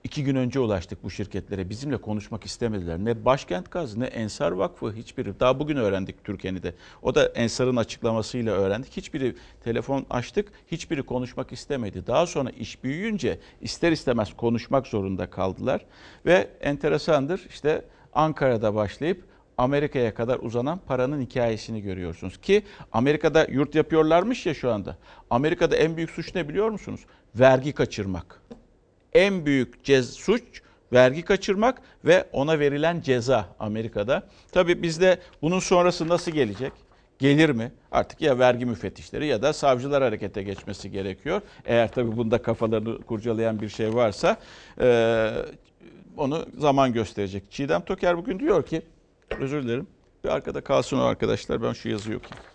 [0.05, 1.71] iki gün önce ulaştık bu şirketlere.
[1.71, 2.99] Bizimle konuşmak istemediler.
[2.99, 5.41] Ne Başkent Gaz ne Ensar Vakfı hiçbiri.
[5.41, 6.75] Daha bugün öğrendik Türkiye'ni de.
[7.03, 8.97] O da Ensar'ın açıklamasıyla öğrendik.
[8.97, 10.53] Hiçbiri telefon açtık.
[10.73, 12.07] Hiçbiri konuşmak istemedi.
[12.07, 15.85] Daha sonra iş büyüyünce ister istemez konuşmak zorunda kaldılar.
[16.27, 19.25] Ve enteresandır işte Ankara'da başlayıp
[19.59, 22.41] Amerika'ya kadar uzanan paranın hikayesini görüyorsunuz.
[22.41, 22.63] Ki
[22.93, 24.97] Amerika'da yurt yapıyorlarmış ya şu anda.
[25.31, 27.01] Amerika'da en büyük suç ne biliyor musunuz?
[27.35, 28.43] Vergi kaçırmak.
[29.17, 30.43] En büyük cez suç
[30.93, 34.23] vergi kaçırmak ve ona verilen ceza Amerika'da.
[34.53, 36.73] Tabii bizde bunun sonrası nasıl gelecek?
[37.19, 37.73] Gelir mi?
[37.93, 41.41] Artık ya vergi müfettişleri ya da savcılar harekete geçmesi gerekiyor.
[41.65, 44.37] Eğer tabii bunda kafalarını kurcalayan bir şey varsa
[44.81, 45.31] e,
[46.17, 47.43] onu zaman gösterecek.
[47.51, 48.83] Çiğdem Toker bugün diyor ki
[49.41, 49.87] Özür dilerim.
[50.25, 51.63] Bir arkada kalsın o arkadaşlar.
[51.63, 52.47] Ben şu yazıyı okuyayım.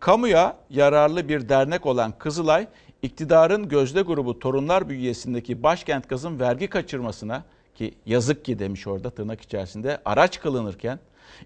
[0.00, 2.66] Kamuya yararlı bir dernek olan Kızılay,
[3.02, 9.40] iktidarın gözde grubu Torunlar bünyesindeki Başkent Gaz'ın vergi kaçırmasına ki yazık ki demiş orada tırnak
[9.40, 10.98] içerisinde araç kılınırken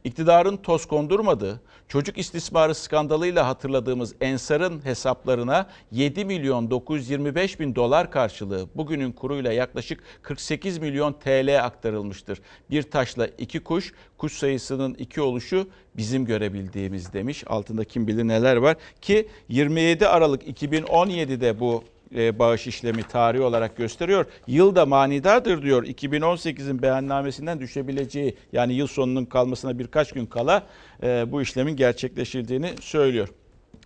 [0.04, 8.68] iktidarın toz kondurmadığı, çocuk istismarı skandalıyla hatırladığımız Ensar'ın hesaplarına 7 milyon 925 bin dolar karşılığı
[8.74, 12.40] bugünün kuruyla yaklaşık 48 milyon TL aktarılmıştır.
[12.70, 17.44] Bir taşla iki kuş, kuş sayısının iki oluşu bizim görebildiğimiz demiş.
[17.46, 21.84] Altında kim bilir neler var ki 27 Aralık 2017'de bu
[22.16, 24.26] e, bağış işlemi tarihi olarak gösteriyor.
[24.46, 25.84] Yıl da manidardır diyor.
[25.84, 30.66] 2018'in beyannamesinden düşebileceği yani yıl sonunun kalmasına birkaç gün kala
[31.02, 33.28] e, bu işlemin gerçekleşildiğini söylüyor.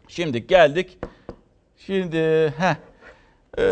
[0.08, 0.98] Şimdi geldik.
[1.76, 2.18] Şimdi
[2.58, 2.76] heh,
[3.58, 3.64] e,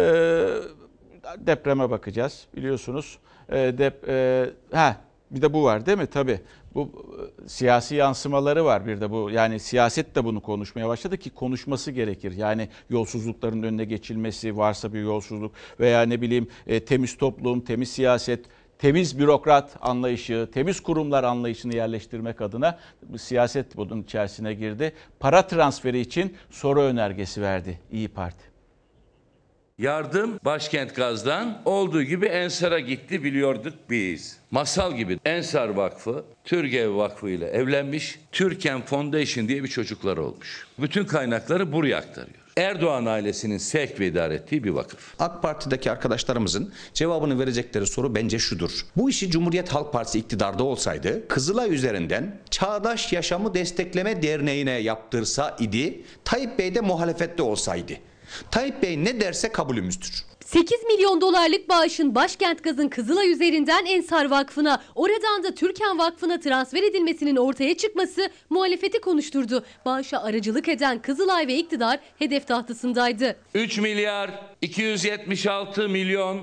[1.38, 3.18] depreme bakacağız biliyorsunuz.
[3.48, 4.50] E, dep, e,
[5.35, 6.07] bir de bu var değil mi?
[6.07, 6.40] Tabii.
[6.75, 6.90] Bu
[7.47, 9.31] siyasi yansımaları var bir de bu.
[9.31, 12.33] Yani siyaset de bunu konuşmaya başladı ki konuşması gerekir.
[12.37, 18.44] Yani yolsuzlukların önüne geçilmesi varsa bir yolsuzluk veya ne bileyim e, temiz toplum, temiz siyaset,
[18.79, 22.79] temiz bürokrat anlayışı, temiz kurumlar anlayışını yerleştirmek adına
[23.16, 24.92] siyaset bunun içerisine girdi.
[25.20, 28.53] Para transferi için soru önergesi verdi İyi Parti.
[29.78, 34.37] Yardım başkent gazdan olduğu gibi Ensar'a gitti biliyorduk biz.
[34.50, 38.18] Masal gibi Ensar Vakfı Türgev Vakfı ile evlenmiş.
[38.32, 40.66] Türken Foundation diye bir çocuklar olmuş.
[40.78, 42.37] Bütün kaynakları buraya aktarıyor.
[42.56, 45.14] Erdoğan ailesinin sevk ve idare ettiği bir vakıf.
[45.18, 48.87] AK Parti'deki arkadaşlarımızın cevabını verecekleri soru bence şudur.
[48.96, 56.02] Bu işi Cumhuriyet Halk Partisi iktidarda olsaydı Kızılay üzerinden Çağdaş Yaşamı Destekleme Derneği'ne yaptırsa idi
[56.24, 57.92] Tayyip Bey de muhalefette olsaydı.
[58.51, 60.25] Tayyip Bey ne derse kabulümüzdür.
[60.44, 66.83] 8 milyon dolarlık bağışın Başkent Gaz'ın Kızılay üzerinden Ensar Vakfı'na, oradan da Türkan Vakfı'na transfer
[66.83, 69.64] edilmesinin ortaya çıkması muhalefeti konuşturdu.
[69.85, 73.37] Bağışa aracılık eden Kızılay ve iktidar hedef tahtasındaydı.
[73.55, 74.31] 3 milyar
[74.62, 76.40] 276 milyon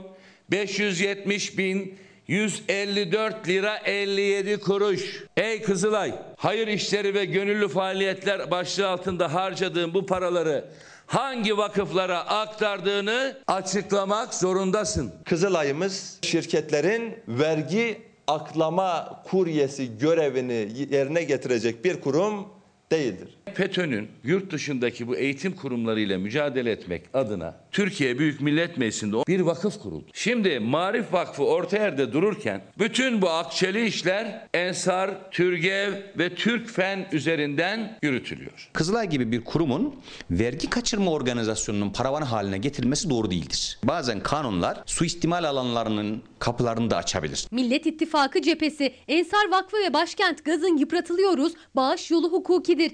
[0.52, 1.96] 570 bin
[2.28, 5.24] 154 lira 57 kuruş.
[5.38, 10.66] Ey Kızılay, hayır işleri ve gönüllü faaliyetler başlığı altında harcadığın bu paraları
[11.12, 15.12] hangi vakıflara aktardığını açıklamak zorundasın.
[15.26, 22.48] Kızılay'ımız şirketlerin vergi aklama kuryesi görevini yerine getirecek bir kurum
[22.92, 23.30] değildir.
[23.56, 29.80] FETÖ'nün yurt dışındaki bu eğitim kurumlarıyla mücadele etmek adına Türkiye Büyük Millet Meclisi'nde bir vakıf
[29.80, 30.06] kuruldu.
[30.14, 37.98] Şimdi Marif Vakfı orta yerde dururken bütün bu akçeli işler Ensar, Türgev ve Türkfen üzerinden
[38.02, 38.70] yürütülüyor.
[38.74, 39.96] Kızılay gibi bir kurumun
[40.32, 43.80] vergi kaçırma organizasyonunun paravan haline getirilmesi doğru değildir.
[43.84, 47.48] Bazen kanunlar suistimal alanlarının kapılarını da açabilir.
[47.52, 52.92] Millet İttifakı cephesi Ensar Vakfı ve Başkent Gaz'ın yıpratılıyoruz, bağış yolu hukukidir.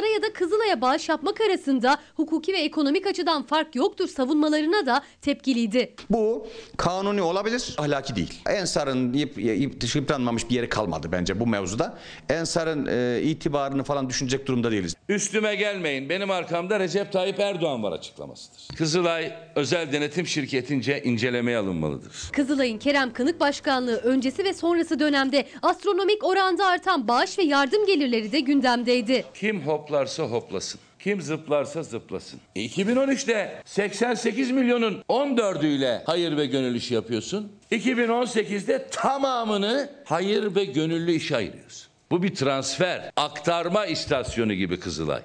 [0.00, 5.02] Ensar'a ya da Kızılay'a bağış yapmak arasında hukuki ve ekonomik açıdan fark yoktur savunmalarına da
[5.22, 5.94] tepkiliydi.
[6.10, 8.42] Bu kanuni olabilir, ahlaki değil.
[8.46, 11.98] Ensar'ın yıp, yıp, yıpranmamış bir yeri kalmadı bence bu mevzuda.
[12.28, 14.94] Ensar'ın e, itibarını falan düşünecek durumda değiliz.
[15.08, 18.76] Üstüme gelmeyin benim arkamda Recep Tayyip Erdoğan var açıklamasıdır.
[18.76, 22.30] Kızılay özel denetim şirketince incelemeye alınmalıdır.
[22.32, 28.32] Kızılay'ın Kerem Kınık Başkanlığı öncesi ve sonrası dönemde astronomik oranda artan bağış ve yardım gelirleri
[28.32, 29.24] de gündemdeydi.
[29.34, 30.80] Kim hoplarsa hoplasın.
[30.98, 32.40] Kim zıplarsa zıplasın.
[32.56, 37.52] 2013'te 88 milyonun 14'üyle hayır ve gönüllü iş yapıyorsun.
[37.72, 41.90] 2018'de tamamını hayır ve gönüllü işe ayırıyorsun.
[42.10, 45.22] Bu bir transfer, aktarma istasyonu gibi Kızılay.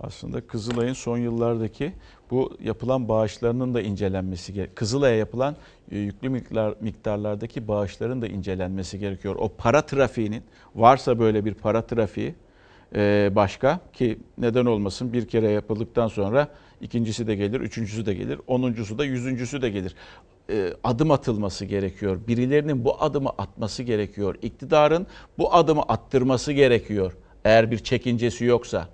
[0.00, 1.92] Aslında Kızılay'ın son yıllardaki
[2.30, 4.74] bu yapılan bağışlarının da incelenmesi gerekiyor.
[4.74, 5.56] Kızılay'a yapılan
[5.90, 9.36] e, yüklü miktar, miktarlardaki bağışların da incelenmesi gerekiyor.
[9.38, 10.42] O para trafiğinin
[10.74, 12.34] varsa böyle bir para trafiği
[12.94, 16.48] e, başka ki neden olmasın bir kere yapıldıktan sonra
[16.80, 19.94] ikincisi de gelir, üçüncüsü de gelir, onuncusu da yüzüncüsü de gelir.
[20.50, 22.20] E, adım atılması gerekiyor.
[22.28, 24.34] Birilerinin bu adımı atması gerekiyor.
[24.42, 25.06] İktidarın
[25.38, 27.16] bu adımı attırması gerekiyor.
[27.44, 28.88] Eğer bir çekincesi yoksa.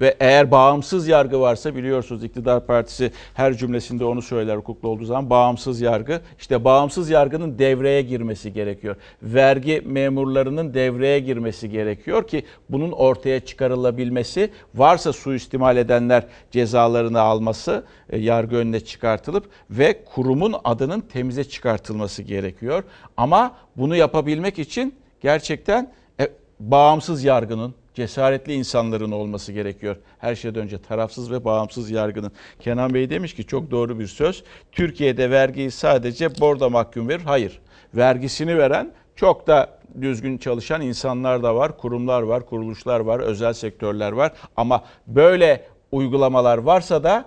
[0.00, 5.30] Ve eğer bağımsız yargı varsa biliyorsunuz iktidar partisi her cümlesinde onu söyler hukuklu olduğu zaman
[5.30, 6.20] bağımsız yargı.
[6.38, 8.96] işte bağımsız yargının devreye girmesi gerekiyor.
[9.22, 18.18] Vergi memurlarının devreye girmesi gerekiyor ki bunun ortaya çıkarılabilmesi varsa suistimal edenler cezalarını alması e,
[18.18, 22.84] yargı önüne çıkartılıp ve kurumun adının temize çıkartılması gerekiyor.
[23.16, 26.28] Ama bunu yapabilmek için gerçekten e,
[26.60, 29.96] bağımsız yargının cesaretli insanların olması gerekiyor.
[30.18, 32.32] Her şeyden önce tarafsız ve bağımsız yargının.
[32.60, 34.44] Kenan Bey demiş ki çok doğru bir söz.
[34.72, 37.22] Türkiye'de vergiyi sadece borda mahkum verir.
[37.24, 37.60] Hayır.
[37.94, 44.12] Vergisini veren çok da düzgün çalışan insanlar da var, kurumlar var, kuruluşlar var, özel sektörler
[44.12, 44.32] var.
[44.56, 47.24] Ama böyle uygulamalar varsa da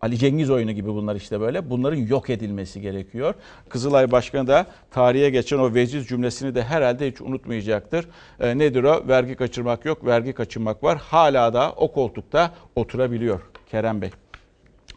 [0.00, 1.70] Ali Cengiz oyunu gibi bunlar işte böyle.
[1.70, 3.34] Bunların yok edilmesi gerekiyor.
[3.68, 8.08] Kızılay Başkanı da tarihe geçen o veciz cümlesini de herhalde hiç unutmayacaktır.
[8.40, 9.08] E, nedir o?
[9.08, 10.98] Vergi kaçırmak yok, vergi kaçırmak var.
[10.98, 14.10] Hala da o koltukta oturabiliyor Kerem Bey.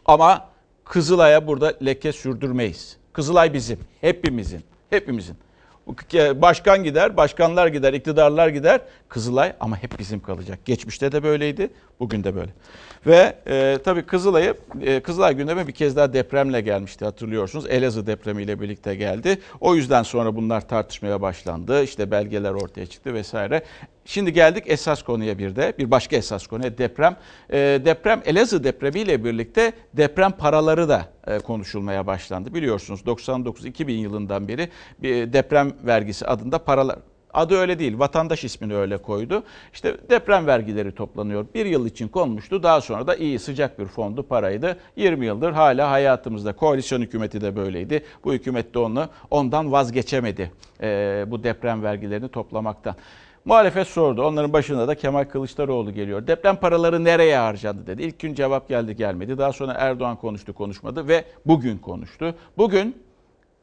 [0.06, 0.48] Ama
[0.84, 2.96] Kızılay'a burada leke sürdürmeyiz.
[3.12, 4.60] Kızılay bizim, hepimizin,
[4.90, 5.36] hepimizin.
[6.34, 8.80] Başkan gider, başkanlar gider, iktidarlar gider.
[9.08, 10.58] Kızılay ama hep bizim kalacak.
[10.64, 12.50] Geçmişte de böyleydi, bugün de böyle.
[13.06, 17.66] Ve e, tabii Kızılay'ı, e, Kızılay gündeme bir kez daha depremle gelmişti hatırlıyorsunuz.
[17.66, 19.38] Elazığ depremiyle birlikte geldi.
[19.60, 21.82] O yüzden sonra bunlar tartışmaya başlandı.
[21.82, 23.62] İşte belgeler ortaya çıktı vesaire.
[24.04, 25.72] Şimdi geldik esas konuya bir de.
[25.78, 27.16] Bir başka esas konuya deprem.
[27.50, 32.54] E, deprem Elazığ depremiyle birlikte deprem paraları da e, konuşulmaya başlandı.
[32.54, 34.68] Biliyorsunuz 99-2000 yılından beri
[35.02, 36.98] bir deprem vergisi adında paralar
[37.34, 37.98] Adı öyle değil.
[37.98, 39.42] Vatandaş ismini öyle koydu.
[39.72, 41.46] İşte deprem vergileri toplanıyor.
[41.54, 42.62] Bir yıl için konmuştu.
[42.62, 44.76] Daha sonra da iyi sıcak bir fondu paraydı.
[44.96, 46.52] 20 yıldır hala hayatımızda.
[46.52, 48.04] Koalisyon hükümeti de böyleydi.
[48.24, 50.52] Bu hükümet de onu ondan vazgeçemedi.
[50.82, 52.94] Ee, bu deprem vergilerini toplamaktan.
[53.44, 54.22] Muhalefet sordu.
[54.22, 56.26] Onların başında da Kemal Kılıçdaroğlu geliyor.
[56.26, 58.02] Deprem paraları nereye harcandı dedi.
[58.02, 59.38] İlk gün cevap geldi gelmedi.
[59.38, 62.34] Daha sonra Erdoğan konuştu konuşmadı ve bugün konuştu.
[62.58, 63.02] Bugün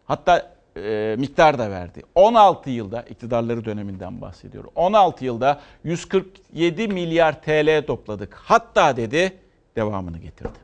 [0.05, 2.03] hatta e, miktar da verdi.
[2.15, 4.71] 16 yılda iktidarları döneminden bahsediyorum.
[4.75, 8.33] 16 yılda 147 milyar TL topladık.
[8.33, 9.33] Hatta dedi
[9.75, 10.59] devamını getirdi.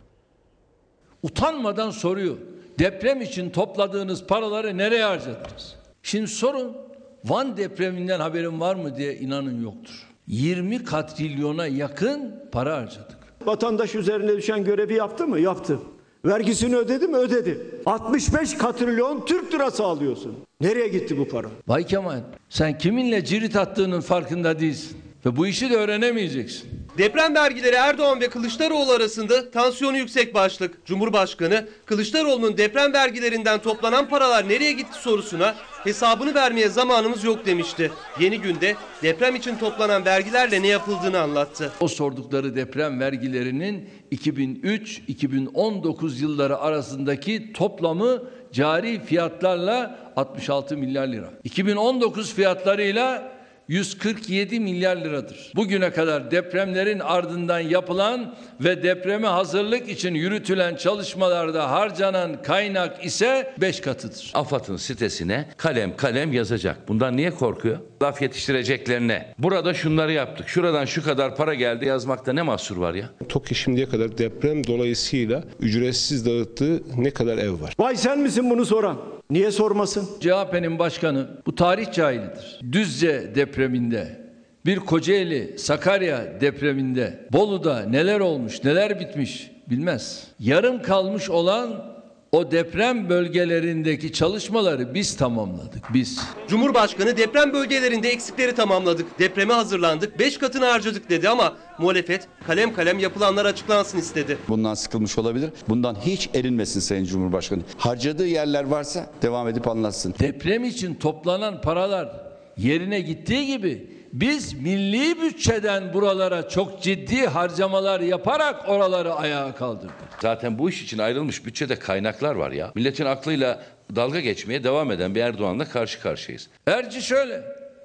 [1.24, 2.38] Utanmadan soruyor.
[2.80, 5.76] Deprem için topladığınız paraları nereye harcadınız?
[6.04, 6.78] Şimdi sorun
[7.26, 10.08] Van depreminden haberin var mı diye inanın yoktur.
[10.28, 13.18] 20 katrilyona yakın para harcadık.
[13.46, 15.40] Vatandaş üzerine düşen görevi yaptı mı?
[15.40, 15.80] Yaptı.
[16.26, 17.18] Vergisini ödedi mi?
[17.18, 17.60] Ödedi.
[17.86, 20.36] 65 katrilyon Türk lirası alıyorsun.
[20.62, 21.48] Nereye gitti bu para?
[21.68, 24.98] Bay Kemal sen kiminle cirit attığının farkında değilsin.
[25.26, 26.70] Ve bu işi de öğrenemeyeceksin.
[26.98, 30.86] Deprem vergileri Erdoğan ve Kılıçdaroğlu arasında tansiyonu yüksek başlık.
[30.86, 37.92] Cumhurbaşkanı Kılıçdaroğlu'nun deprem vergilerinden toplanan paralar nereye gitti sorusuna hesabını vermeye zamanımız yok demişti.
[38.20, 41.72] Yeni günde deprem için toplanan vergilerle ne yapıldığını anlattı.
[41.80, 51.30] O sordukları deprem vergilerinin 2003-2019 yılları arasındaki toplamı cari fiyatlarla 66 milyar lira.
[51.44, 53.33] 2019 fiyatlarıyla
[53.68, 55.52] 147 milyar liradır.
[55.56, 63.80] Bugüne kadar depremlerin ardından yapılan ve depreme hazırlık için yürütülen çalışmalarda harcanan kaynak ise 5
[63.82, 64.32] katıdır.
[64.34, 66.88] AFAD'ın sitesine kalem kalem yazacak.
[66.88, 67.78] Bundan niye korkuyor?
[68.04, 69.34] Laf yetiştireceklerine.
[69.40, 70.50] Burada şunları yaptık.
[70.50, 73.10] Şuradan şu kadar para geldi yazmakta ne mahsur var ya?
[73.30, 77.74] TOKİ şimdiye kadar deprem dolayısıyla ücretsiz dağıttığı ne kadar ev var?
[77.80, 78.98] Vay sen misin bunu soran?
[79.30, 80.10] Niye sormasın?
[80.20, 82.60] CHP'nin başkanı bu tarih cahilidir.
[82.72, 84.20] Düzce depreminde,
[84.66, 90.28] bir Kocaeli, Sakarya depreminde, Bolu'da neler olmuş, neler bitmiş bilmez.
[90.40, 91.93] Yarım kalmış olan
[92.34, 96.20] o deprem bölgelerindeki çalışmaları biz tamamladık, biz.
[96.48, 103.00] Cumhurbaşkanı deprem bölgelerinde eksikleri tamamladık, depreme hazırlandık, 5 katını harcadık dedi ama muhalefet kalem kalem
[103.00, 104.38] yapılanlar açıklansın istedi.
[104.48, 105.50] Bundan sıkılmış olabilir.
[105.70, 107.62] Bundan hiç erinmesin Sayın Cumhurbaşkanı.
[107.78, 110.16] Harcadığı yerler varsa devam edip anlatsın.
[110.20, 112.10] Deprem için toplanan paralar
[112.58, 119.94] yerine gittiği gibi biz milli bütçeden buralara çok ciddi harcamalar yaparak oraları ayağa kaldırdık.
[120.22, 122.72] Zaten bu iş için ayrılmış bütçede kaynaklar var ya.
[122.76, 123.64] Milletin aklıyla
[123.96, 126.50] dalga geçmeye devam eden bir Erdoğan'la karşı karşıyayız.
[126.68, 127.44] Erci şöyle.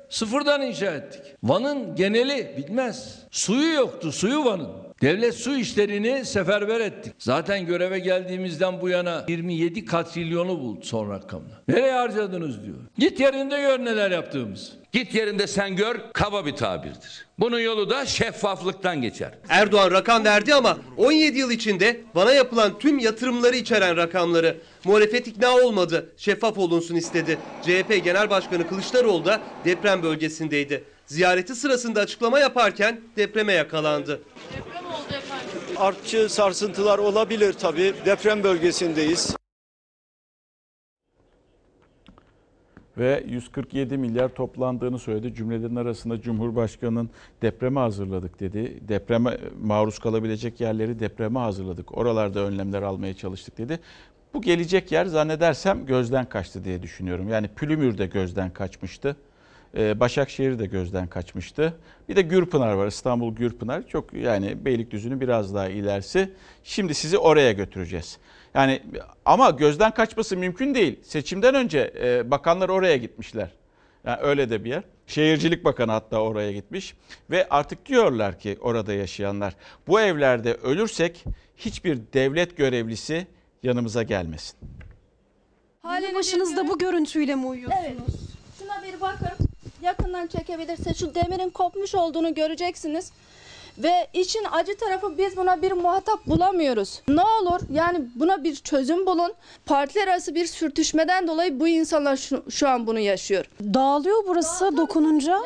[0.09, 1.23] Sıfırdan inşa ettik.
[1.43, 3.19] Van'ın geneli bitmez.
[3.31, 4.69] Suyu yoktu, suyu Van'ın.
[5.03, 7.13] Devlet su işlerini seferber ettik.
[7.19, 11.63] Zaten göreve geldiğimizden bu yana 27 katrilyonu buldu son rakamla.
[11.69, 12.77] Nereye harcadınız diyor.
[12.99, 14.78] Git yerinde gör neler yaptığımız.
[14.93, 17.27] Git yerinde sen gör kaba bir tabirdir.
[17.39, 19.35] Bunun yolu da şeffaflıktan geçer.
[19.49, 24.57] Erdoğan rakam verdi ama 17 yıl içinde bana yapılan tüm yatırımları içeren rakamları.
[24.85, 27.39] Muhalefet ikna olmadı, şeffaf olunsun istedi.
[27.63, 30.85] CHP Genel Başkanı Kılıçdaroğlu da deprem bölgesindeydi.
[31.07, 34.21] Ziyareti sırasında açıklama yaparken depreme yakalandı.
[35.77, 37.95] Artçı sarsıntılar olabilir tabii.
[38.07, 39.37] Deprem bölgesindeyiz.
[42.99, 45.35] Ve 147 milyar toplandığını söyledi.
[45.35, 47.11] Cümlelerin arasında Cumhurbaşkanı'nın
[47.43, 48.89] depreme hazırladık dedi.
[48.89, 51.99] Depreme maruz kalabilecek yerleri depreme hazırladık.
[51.99, 53.81] Oralarda önlemler almaya çalıştık dedi.
[54.35, 57.29] Bu gelecek yer zannedersem gözden kaçtı diye düşünüyorum.
[57.29, 59.17] Yani Pülümür de gözden kaçmıştı.
[59.77, 61.75] Ee, Başakşehir de gözden kaçmıştı.
[62.09, 62.87] Bir de Gürpınar var.
[62.87, 63.89] İstanbul Gürpınar.
[63.89, 66.31] Çok yani Beylikdüzü'nün biraz daha ilerisi.
[66.65, 68.19] Şimdi sizi oraya götüreceğiz.
[68.55, 68.83] Yani
[69.25, 71.01] ama gözden kaçması mümkün değil.
[71.03, 73.49] Seçimden önce e, bakanlar oraya gitmişler.
[74.05, 74.83] Yani öyle de bir yer.
[75.07, 76.95] Şehircilik Bakanı hatta oraya gitmiş
[77.31, 79.55] ve artık diyorlar ki orada yaşayanlar
[79.87, 81.25] bu evlerde ölürsek
[81.57, 83.27] hiçbir devlet görevlisi
[83.63, 84.59] yanımıza gelmesin.
[85.83, 87.85] Hali başınızda bu görüntüyle mi uyuyorsunuz?
[87.87, 87.99] Evet.
[88.59, 89.49] Şuna bir bakın.
[89.83, 93.13] Yakından çekebilirse şu demirin kopmuş olduğunu göreceksiniz.
[93.79, 97.03] Ve için acı tarafı biz buna bir muhatap bulamıyoruz.
[97.09, 99.33] Ne olur yani buna bir çözüm bulun.
[99.67, 103.45] Partiler arası bir sürtüşmeden dolayı bu insanlar şu, şu an bunu yaşıyor.
[103.61, 105.39] Dağılıyor burası dokununca.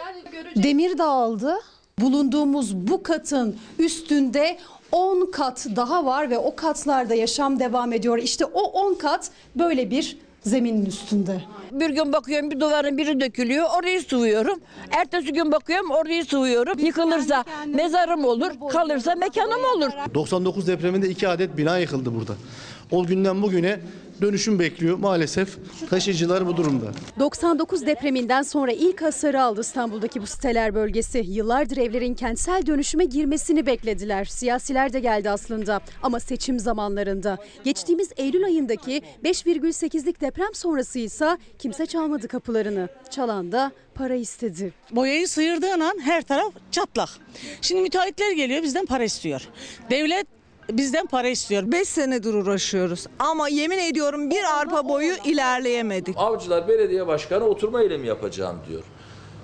[0.57, 1.59] Demir dağıldı.
[1.99, 4.59] Bulunduğumuz bu katın üstünde
[4.93, 8.19] 10 kat daha var ve o katlarda yaşam devam ediyor.
[8.19, 11.41] İşte o 10 kat böyle bir zeminin üstünde.
[11.73, 14.61] Bir gün bakıyorum bir duvarın biri dökülüyor orayı sıvıyorum.
[14.91, 16.79] Ertesi gün bakıyorum orayı sıvıyorum.
[16.79, 19.91] Yıkılırsa mezarım olur kalırsa mekanım olur.
[20.15, 22.33] 99 depreminde iki adet bina yıkıldı burada.
[22.91, 23.81] O günden bugüne
[24.23, 24.99] dönüşüm bekliyor.
[24.99, 25.59] Maalesef
[25.91, 26.87] taşıyıcılar bu durumda.
[27.19, 31.25] 99 depreminden sonra ilk hasarı aldı İstanbul'daki bu siteler bölgesi.
[31.27, 34.25] Yıllardır evlerin kentsel dönüşüme girmesini beklediler.
[34.25, 37.39] Siyasiler de geldi aslında ama seçim zamanlarında.
[37.65, 42.89] Geçtiğimiz Eylül ayındaki 5,8'lik deprem sonrası ise kimse çalmadı kapılarını.
[43.11, 44.73] Çalan da para istedi.
[44.91, 47.09] Boyayı sıyırdığın an her taraf çatlak.
[47.61, 49.49] Şimdi müteahhitler geliyor bizden para istiyor.
[49.91, 50.27] Devlet
[50.71, 51.63] bizden para istiyor.
[51.67, 56.15] 5 senedir uğraşıyoruz ama yemin ediyorum bir arpa boyu ilerleyemedik.
[56.19, 58.83] Avcılar Belediye Başkanı oturma eylemi yapacağım diyor.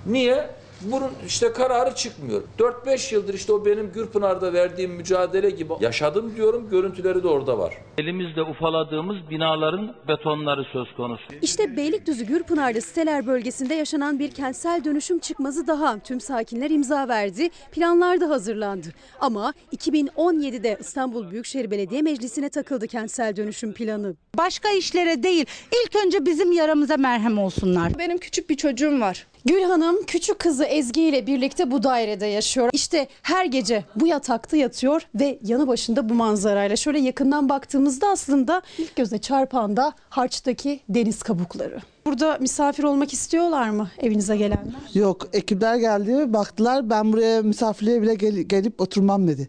[0.06, 0.50] Niye?
[0.80, 2.42] Bunun işte kararı çıkmıyor.
[2.58, 6.70] 4-5 yıldır işte o benim Gürpınar'da verdiğim mücadele gibi yaşadım diyorum.
[6.70, 7.74] Görüntüleri de orada var.
[7.98, 11.22] Elimizde ufaladığımız binaların betonları söz konusu.
[11.42, 15.98] İşte Beylikdüzü Gürpınar'da siteler bölgesinde yaşanan bir kentsel dönüşüm çıkmazı daha.
[15.98, 18.88] Tüm sakinler imza verdi, planlar da hazırlandı.
[19.20, 24.14] Ama 2017'de İstanbul Büyükşehir Belediye Meclisi'ne takıldı kentsel dönüşüm planı.
[24.38, 25.46] Başka işlere değil,
[25.84, 27.98] ilk önce bizim yaramıza merhem olsunlar.
[27.98, 29.26] Benim küçük bir çocuğum var.
[29.44, 32.70] Gül Hanım küçük kızı Ezgi ile birlikte bu dairede yaşıyor.
[32.72, 38.62] İşte her gece bu yatakta yatıyor ve yanı başında bu manzarayla şöyle yakından baktığımızda aslında
[38.78, 41.78] ilk göze çarpan da harçtaki deniz kabukları.
[42.06, 44.74] Burada misafir olmak istiyorlar mı evinize gelenler?
[44.94, 49.48] Yok ekipler geldi baktılar ben buraya misafirliğe bile gel- gelip oturmam dedi.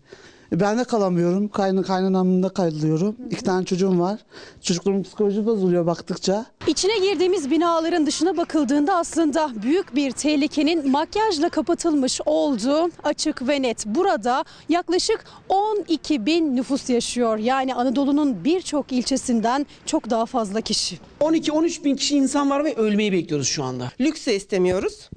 [0.51, 1.47] Ben de kalamıyorum.
[1.47, 3.15] Kaynı kaynanamda kalıyorum.
[3.31, 4.19] İki tane çocuğum var.
[4.61, 6.45] Çocukların psikolojisi bozuluyor baktıkça.
[6.67, 13.85] İçine girdiğimiz binaların dışına bakıldığında aslında büyük bir tehlikenin makyajla kapatılmış olduğu açık ve net.
[13.85, 17.37] Burada yaklaşık 12 bin nüfus yaşıyor.
[17.37, 20.99] Yani Anadolu'nun birçok ilçesinden çok daha fazla kişi.
[21.21, 23.91] 12-13 bin kişi insan var ve ölmeyi bekliyoruz şu anda.
[23.99, 25.09] Lüks de istemiyoruz.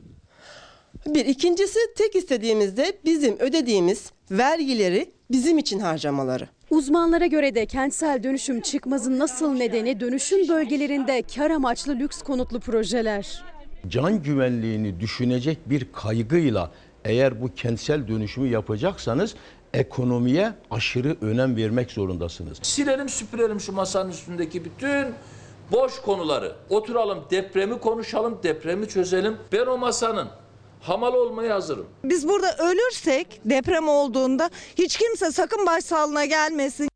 [1.07, 6.49] Bir ikincisi tek istediğimiz de bizim ödediğimiz vergileri bizim için harcamaları.
[6.71, 13.45] Uzmanlara göre de kentsel dönüşüm çıkmazın nasıl nedeni dönüşüm bölgelerinde kar amaçlı lüks konutlu projeler.
[13.89, 16.71] can güvenliğini düşünecek bir kaygıyla
[17.05, 19.35] eğer bu kentsel dönüşümü yapacaksanız
[19.75, 22.59] ekonomiye aşırı önem vermek zorundasınız.
[22.63, 25.07] Silelim süpürelim şu masanın üstündeki bütün
[25.73, 26.53] boş konuları.
[26.71, 29.37] Oturalım depremi konuşalım, depremi çözelim.
[29.53, 30.29] Ben o masanın
[30.83, 31.87] hamal olmaya hazırım.
[32.05, 36.89] Biz burada ölürsek deprem olduğunda hiç kimse sakın başsağlığına gelmesin.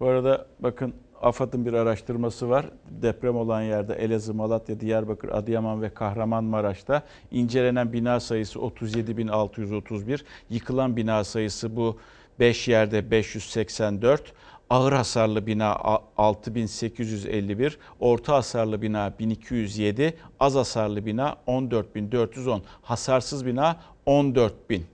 [0.00, 2.66] Bu arada bakın AFAD'ın bir araştırması var.
[2.90, 10.20] Deprem olan yerde Elazığ, Malatya, Diyarbakır, Adıyaman ve Kahramanmaraş'ta incelenen bina sayısı 37.631.
[10.50, 11.98] Yıkılan bina sayısı bu
[12.40, 14.32] 5 yerde 584.
[14.70, 15.76] Ağır hasarlı bina
[16.16, 24.86] 6851, orta hasarlı bina 1207, az hasarlı bina 14410, hasarsız bina 14000.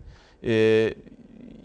[0.44, 0.94] Ee,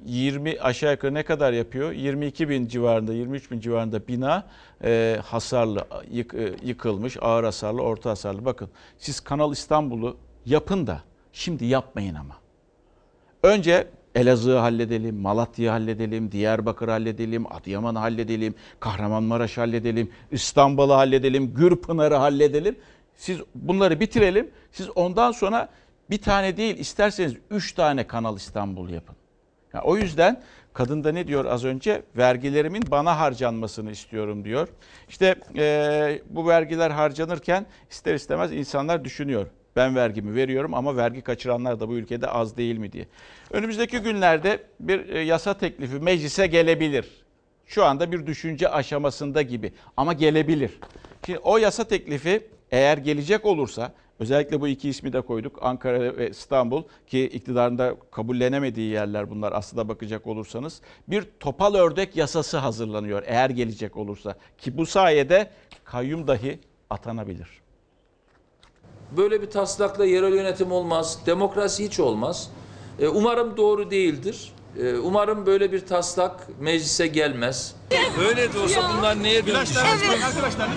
[0.05, 1.91] 20 aşağı yukarı ne kadar yapıyor?
[1.91, 4.43] 22 bin civarında, 23 bin civarında bina
[4.83, 8.45] e, hasarlı, yık, e, yıkılmış, ağır hasarlı, orta hasarlı.
[8.45, 11.01] Bakın siz Kanal İstanbul'u yapın da
[11.33, 12.35] şimdi yapmayın ama.
[13.43, 13.87] Önce
[14.17, 22.75] Elazığ'ı halledelim, Malatya'yı halledelim, Diyarbakır halledelim, Adıyaman'ı halledelim, Kahramanmaraş halledelim, İstanbul'u halledelim, Gürpınar'ı halledelim.
[23.15, 24.49] Siz bunları bitirelim.
[24.71, 25.69] Siz ondan sonra
[26.09, 29.15] bir tane değil isterseniz üç tane Kanal İstanbul yapın.
[29.73, 30.41] Yani o yüzden
[30.73, 32.03] kadın da ne diyor az önce?
[32.17, 34.67] Vergilerimin bana harcanmasını istiyorum diyor.
[35.09, 39.47] İşte e, bu vergiler harcanırken ister istemez insanlar düşünüyor.
[39.77, 43.07] Ben vergimi veriyorum ama vergi kaçıranlar da bu ülkede az değil mi diye.
[43.51, 47.05] Önümüzdeki günlerde bir e, yasa teklifi meclise gelebilir.
[47.65, 50.79] Şu anda bir düşünce aşamasında gibi ama gelebilir.
[51.25, 55.59] Şimdi o yasa teklifi eğer gelecek olursa özellikle bu iki ismi de koyduk.
[55.61, 60.81] Ankara ve İstanbul ki iktidarında kabullenemediği yerler bunlar aslında bakacak olursanız.
[61.07, 64.35] Bir topal ördek yasası hazırlanıyor eğer gelecek olursa.
[64.57, 65.49] Ki bu sayede
[65.83, 66.59] kayyum dahi
[66.89, 67.66] atanabilir.
[69.11, 72.49] Böyle bir taslakla yerel yönetim olmaz, demokrasi hiç olmaz.
[72.99, 74.51] E, Umarım doğru değildir.
[74.83, 77.75] E, Umarım böyle bir taslak meclise gelmez.
[78.29, 79.83] Öyle de olsa bunlar neye dönüşecek?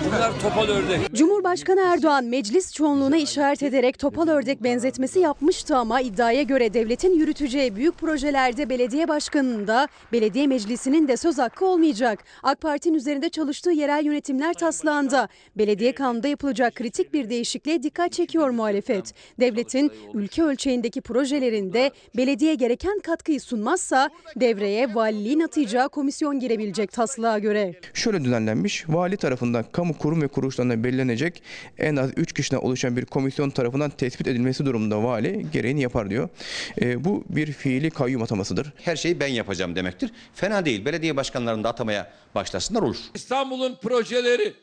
[0.07, 1.13] Bunlar topal ördek.
[1.13, 7.75] Cumhurbaşkanı Erdoğan meclis çoğunluğuna işaret ederek topal ördek benzetmesi yapmıştı ama iddiaya göre devletin yürüteceği
[7.75, 12.23] büyük projelerde belediye başkanının da belediye meclisinin de söz hakkı olmayacak.
[12.43, 15.27] AK Parti'nin üzerinde çalıştığı yerel yönetimler taslağında
[15.57, 19.13] belediye kanunda yapılacak kritik bir değişikliğe dikkat çekiyor muhalefet.
[19.39, 23.90] Devletin ülke ölçeğindeki projelerinde belediye gereken katkıyı sunmazsa
[24.35, 27.73] devreye valiliğin atayacağı komisyon girebilecek taslağa göre.
[27.93, 28.89] Şöyle düzenlenmiş.
[28.89, 31.43] Vali tarafından kamu kurum ve kuruluşlarına belirlenecek
[31.77, 36.29] en az 3 kişiden oluşan bir komisyon tarafından tespit edilmesi durumunda vali gereğini yapar diyor.
[36.81, 38.73] E, bu bir fiili kayyum atamasıdır.
[38.75, 40.11] Her şeyi ben yapacağım demektir.
[40.33, 40.85] Fena değil.
[40.85, 42.97] Belediye başkanlarını da atamaya başlasınlar olur.
[43.15, 44.53] İstanbul'un projeleri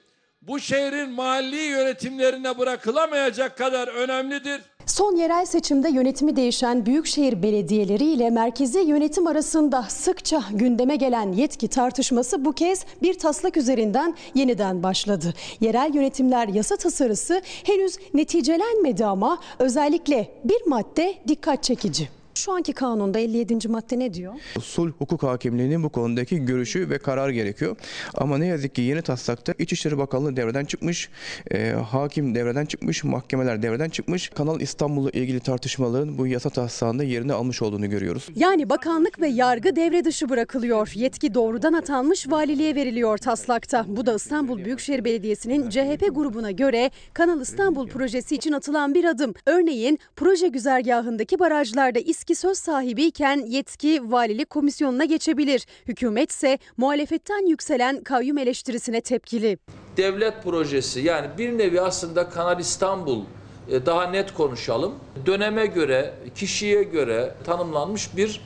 [0.42, 4.60] bu şehrin mahalli yönetimlerine bırakılamayacak kadar önemlidir.
[4.86, 11.68] Son yerel seçimde yönetimi değişen büyükşehir belediyeleri ile merkezi yönetim arasında sıkça gündeme gelen yetki
[11.68, 15.34] tartışması bu kez bir taslak üzerinden yeniden başladı.
[15.60, 22.08] Yerel yönetimler yasa tasarısı henüz neticelenmedi ama özellikle bir madde dikkat çekici.
[22.38, 23.68] Şu anki kanunda 57.
[23.68, 24.34] madde ne diyor?
[24.62, 27.76] Sulh hukuk hakimliğinin bu konudaki görüşü ve karar gerekiyor.
[28.14, 31.08] Ama ne yazık ki yeni taslakta İçişleri Bakanlığı devreden çıkmış,
[31.50, 34.28] e, hakim devreden çıkmış, mahkemeler devreden çıkmış.
[34.28, 38.28] Kanal İstanbul'la ilgili tartışmaların bu yasa taslağında yerini almış olduğunu görüyoruz.
[38.36, 40.92] Yani bakanlık ve yargı devre dışı bırakılıyor.
[40.94, 43.84] Yetki doğrudan atanmış valiliğe veriliyor taslakta.
[43.88, 49.34] Bu da İstanbul Büyükşehir Belediyesi'nin CHP grubuna göre Kanal İstanbul projesi için atılan bir adım.
[49.46, 51.98] Örneğin proje güzergahındaki barajlarda
[52.28, 55.66] İSKİ söz sahibiyken yetki valilik komisyonuna geçebilir.
[55.86, 59.58] Hükümet ise muhalefetten yükselen kayyum eleştirisine tepkili.
[59.96, 63.24] Devlet projesi yani bir nevi aslında Kanal İstanbul
[63.70, 64.94] e, daha net konuşalım.
[65.26, 68.40] Döneme göre, kişiye göre tanımlanmış bir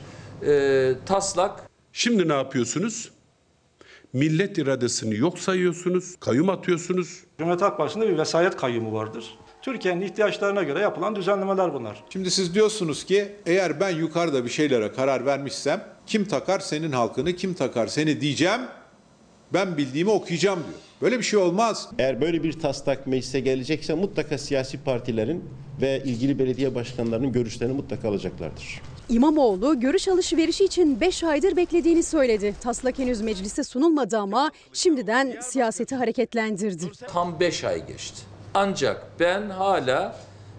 [0.47, 1.69] e, taslak.
[1.93, 3.11] Şimdi ne yapıyorsunuz?
[4.13, 7.23] Millet iradesini yok sayıyorsunuz, kayyum atıyorsunuz.
[7.37, 9.37] Cumhuriyet Halk Partisi'nde bir vesayet kayyumu vardır.
[9.63, 12.03] Türkiye'nin ihtiyaçlarına göre yapılan düzenlemeler bunlar.
[12.09, 17.35] Şimdi siz diyorsunuz ki eğer ben yukarıda bir şeylere karar vermişsem kim takar senin halkını,
[17.35, 18.61] kim takar seni diyeceğim.
[19.53, 20.79] Ben bildiğimi okuyacağım diyor.
[21.01, 21.89] Böyle bir şey olmaz.
[21.99, 25.43] Eğer böyle bir taslak meclise gelecekse mutlaka siyasi partilerin
[25.81, 28.81] ve ilgili belediye başkanlarının görüşlerini mutlaka alacaklardır.
[29.09, 32.55] İmamoğlu görüş alışverişi için 5 aydır beklediğini söyledi.
[32.61, 36.91] Taslak henüz meclise sunulmadı ama şimdiden siyaseti hareketlendirdi.
[37.07, 38.32] Tam 5 ay geçti.
[38.53, 40.15] Ancak ben hala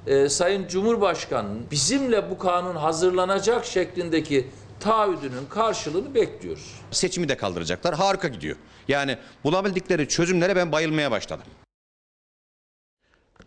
[0.06, 4.48] e, Sayın Cumhurbaşkanı'nın bizimle bu kanun hazırlanacak şeklindeki
[4.80, 6.80] taahhüdünün karşılığını bekliyoruz.
[6.90, 7.94] Seçimi de kaldıracaklar.
[7.94, 8.56] Harika gidiyor.
[8.88, 11.46] Yani bulabildikleri çözümlere ben bayılmaya başladım.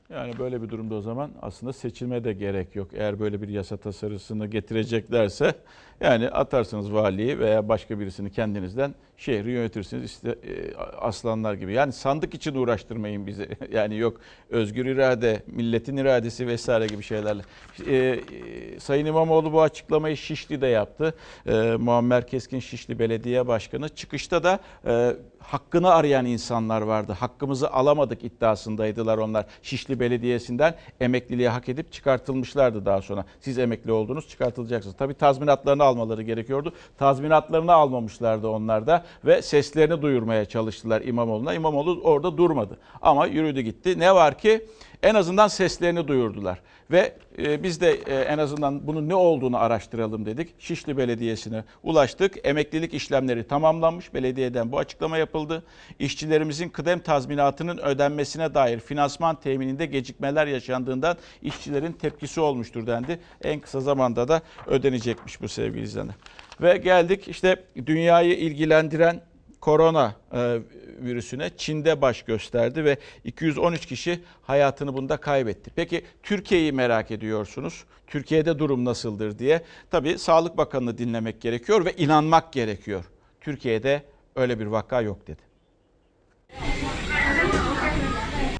[0.09, 2.87] Yani böyle bir durumda o zaman aslında seçilme de gerek yok.
[2.93, 5.53] Eğer böyle bir yasa tasarısını getireceklerse
[6.01, 11.73] yani atarsınız valiyi veya başka birisini kendinizden şehri yönetirsiniz işte e, aslanlar gibi.
[11.73, 13.47] Yani sandık için uğraştırmayın bizi.
[13.71, 17.41] Yani yok özgür irade, milletin iradesi vesaire gibi şeylerle.
[17.87, 21.13] E, e, Sayın İmamoğlu bu açıklamayı Şişli'de yaptı.
[21.45, 25.15] E, Muammer Keskin Şişli Belediye Başkanı çıkışta da e,
[25.47, 27.13] hakkını arayan insanlar vardı.
[27.19, 29.45] Hakkımızı alamadık iddiasındaydılar onlar.
[29.61, 33.25] Şişli Belediyesi'nden emekliliği hak edip çıkartılmışlardı daha sonra.
[33.39, 34.95] Siz emekli oldunuz çıkartılacaksınız.
[34.97, 36.73] Tabii tazminatlarını almaları gerekiyordu.
[36.97, 41.53] Tazminatlarını almamışlardı onlar da ve seslerini duyurmaya çalıştılar İmamoğlu'na.
[41.53, 43.99] İmamoğlu orada durmadı ama yürüdü gitti.
[43.99, 44.65] Ne var ki
[45.03, 46.61] en azından seslerini duyurdular.
[46.91, 50.53] Ve e, biz de e, en azından bunun ne olduğunu araştıralım dedik.
[50.59, 52.35] Şişli Belediyesi'ne ulaştık.
[52.43, 54.13] Emeklilik işlemleri tamamlanmış.
[54.13, 55.63] Belediyeden bu açıklama yapıldı.
[55.99, 63.19] İşçilerimizin kıdem tazminatının ödenmesine dair finansman temininde gecikmeler yaşandığından işçilerin tepkisi olmuştur dendi.
[63.43, 66.15] En kısa zamanda da ödenecekmiş bu sevgili izleyenler.
[66.61, 69.21] Ve geldik işte dünyayı ilgilendiren
[69.61, 70.59] korona e,
[70.99, 75.71] virüsüne Çin'de baş gösterdi ve 213 kişi hayatını bunda kaybetti.
[75.75, 77.83] Peki Türkiye'yi merak ediyorsunuz.
[78.07, 79.63] Türkiye'de durum nasıldır diye.
[79.91, 83.05] Tabii Sağlık Bakanı'nı dinlemek gerekiyor ve inanmak gerekiyor.
[83.41, 84.03] Türkiye'de
[84.35, 85.41] öyle bir vaka yok dedi.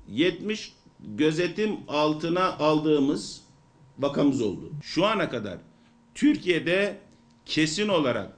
[0.08, 3.42] 70 gözetim altına aldığımız
[4.00, 4.72] vakamız oldu.
[4.84, 5.58] Şu ana kadar
[6.16, 6.98] Türkiye'de
[7.46, 8.38] kesin olarak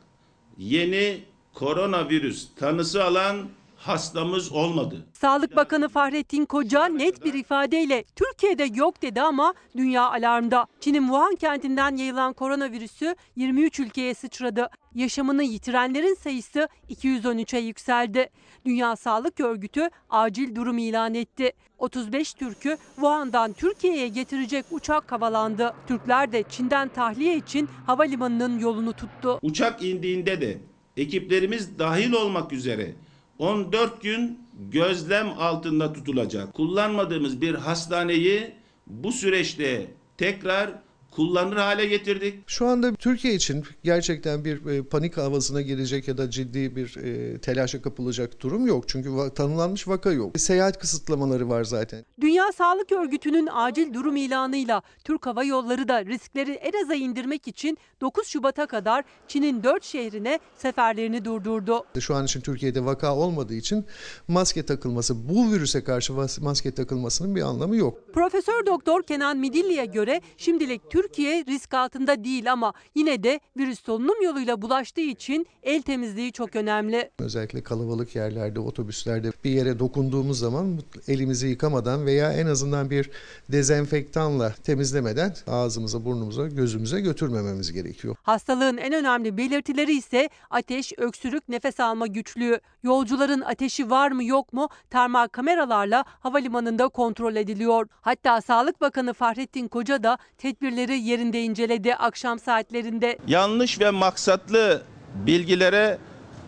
[0.58, 1.24] yeni
[1.54, 3.38] koronavirüs tanısı alan
[3.80, 5.06] hastamız olmadı.
[5.14, 10.68] Sağlık Bakanı Fahrettin Koca net bir ifadeyle Türkiye'de yok dedi ama dünya alarmda.
[10.80, 14.70] Çin'in Wuhan kentinden yayılan koronavirüsü 23 ülkeye sıçradı.
[14.96, 18.30] Yaşamını yitirenlerin sayısı 213'e yükseldi.
[18.66, 21.52] Dünya Sağlık Örgütü acil durum ilan etti.
[21.78, 25.74] 35 Türk'ü Wuhan'dan Türkiye'ye getirecek uçak havalandı.
[25.88, 29.40] Türkler de Çin'den tahliye için havalimanının yolunu tuttu.
[29.42, 30.58] Uçak indiğinde de
[31.00, 32.94] ekiplerimiz dahil olmak üzere
[33.40, 34.40] 14 gün
[34.72, 36.54] gözlem altında tutulacak.
[36.54, 38.52] Kullanmadığımız bir hastaneyi
[38.88, 39.88] bu süreçte
[40.18, 40.70] tekrar
[41.12, 42.44] kullanır hale getirdik.
[42.48, 47.38] Şu anda Türkiye için gerçekten bir e, panik havasına girecek ya da ciddi bir e,
[47.38, 48.90] telaşa kapılacak durum yok.
[48.90, 50.40] Çünkü va- tanımlanmış vaka yok.
[50.40, 52.06] Seyahat kısıtlamaları var zaten.
[52.22, 57.78] Dünya Sağlık Örgütü'nün acil durum ilanıyla Türk Hava Yolları da riskleri en aza indirmek için
[58.02, 61.84] 9 Şubat'a kadar Çin'in 4 şehrine seferlerini durdurdu.
[62.00, 63.86] Şu an için Türkiye'de vaka olmadığı için
[64.28, 68.14] maske takılması, bu virüse karşı maske takılmasının bir anlamı yok.
[68.14, 74.22] Profesör Doktor Kenan Midilli'ye göre şimdilik Türkiye risk altında değil ama yine de virüs solunum
[74.22, 77.12] yoluyla bulaştığı için el temizliği çok önemli.
[77.20, 83.10] Özellikle kalabalık yerlerde, otobüslerde bir yere dokunduğumuz zaman elimizi yıkamadan veya en azından bir
[83.52, 88.16] dezenfektanla temizlemeden ağzımıza, burnumuza, gözümüze götürmememiz gerekiyor.
[88.24, 92.60] Hastalığın en önemli belirtileri ise ateş, öksürük, nefes alma güçlüğü.
[92.84, 97.88] Yolcuların ateşi var mı yok mu termal kameralarla havalimanında kontrol ediliyor.
[98.02, 103.18] Hatta Sağlık Bakanı Fahrettin Koca da tedbirleri yerinde inceledi akşam saatlerinde.
[103.28, 104.82] Yanlış ve maksatlı
[105.26, 105.98] bilgilere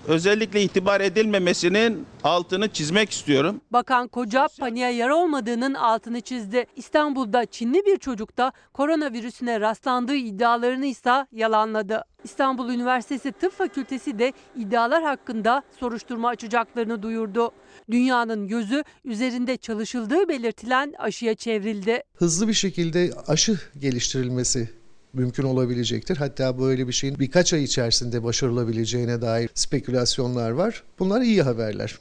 [0.08, 3.62] özellikle itibar edilmemesinin altını çizmek istiyorum.
[3.72, 6.66] Bakan Koca paniğe yer olmadığının altını çizdi.
[6.76, 12.04] İstanbul'da Çinli bir çocukta koronavirüsüne rastlandığı iddialarını ise yalanladı.
[12.24, 17.52] İstanbul Üniversitesi Tıp Fakültesi de iddialar hakkında soruşturma açacaklarını duyurdu.
[17.92, 22.04] Dünyanın gözü üzerinde çalışıldığı belirtilen aşıya çevrildi.
[22.16, 24.70] Hızlı bir şekilde aşı geliştirilmesi
[25.14, 26.18] mümkün olabilecektir.
[26.18, 30.84] Hatta böyle bir şeyin birkaç ay içerisinde başarılabileceğine dair spekülasyonlar var.
[31.00, 32.00] Bunlar iyi haberler.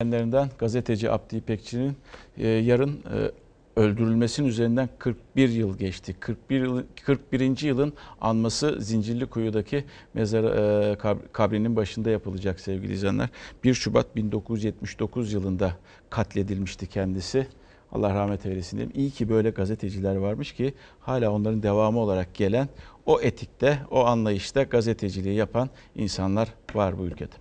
[0.00, 1.96] Kendilerinden gazeteci Abdi İpekçi'nin
[2.36, 3.30] e, yarın e,
[3.76, 6.16] öldürülmesinin üzerinden 41 yıl geçti.
[6.20, 7.62] 41 yıl, 41.
[7.62, 13.28] yılın anması Zincirlikuyu'daki mezar e, kab- kabrinin başında yapılacak sevgili izleyenler.
[13.64, 15.76] 1 Şubat 1979 yılında
[16.10, 17.46] katledilmişti kendisi.
[17.92, 18.92] Allah rahmet eylesin diyeyim.
[18.96, 22.68] İyi ki böyle gazeteciler varmış ki hala onların devamı olarak gelen
[23.06, 27.34] o etikte, o anlayışta gazeteciliği yapan insanlar var bu ülkede.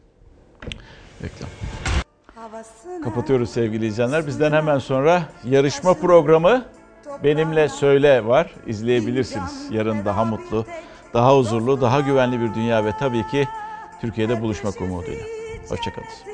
[1.23, 1.49] Reklam.
[3.04, 4.28] Kapatıyoruz sevgili izleyenler.
[4.28, 6.66] Bizden hemen sonra yarışma programı
[7.24, 8.54] Benimle Söyle var.
[8.68, 9.68] İzleyebilirsiniz.
[9.72, 10.66] Yarın daha mutlu,
[11.14, 13.48] daha huzurlu, daha güvenli bir dünya ve tabii ki
[14.02, 15.26] Türkiye'de buluşmak umuduyla.
[15.70, 16.32] Hoşçakalın.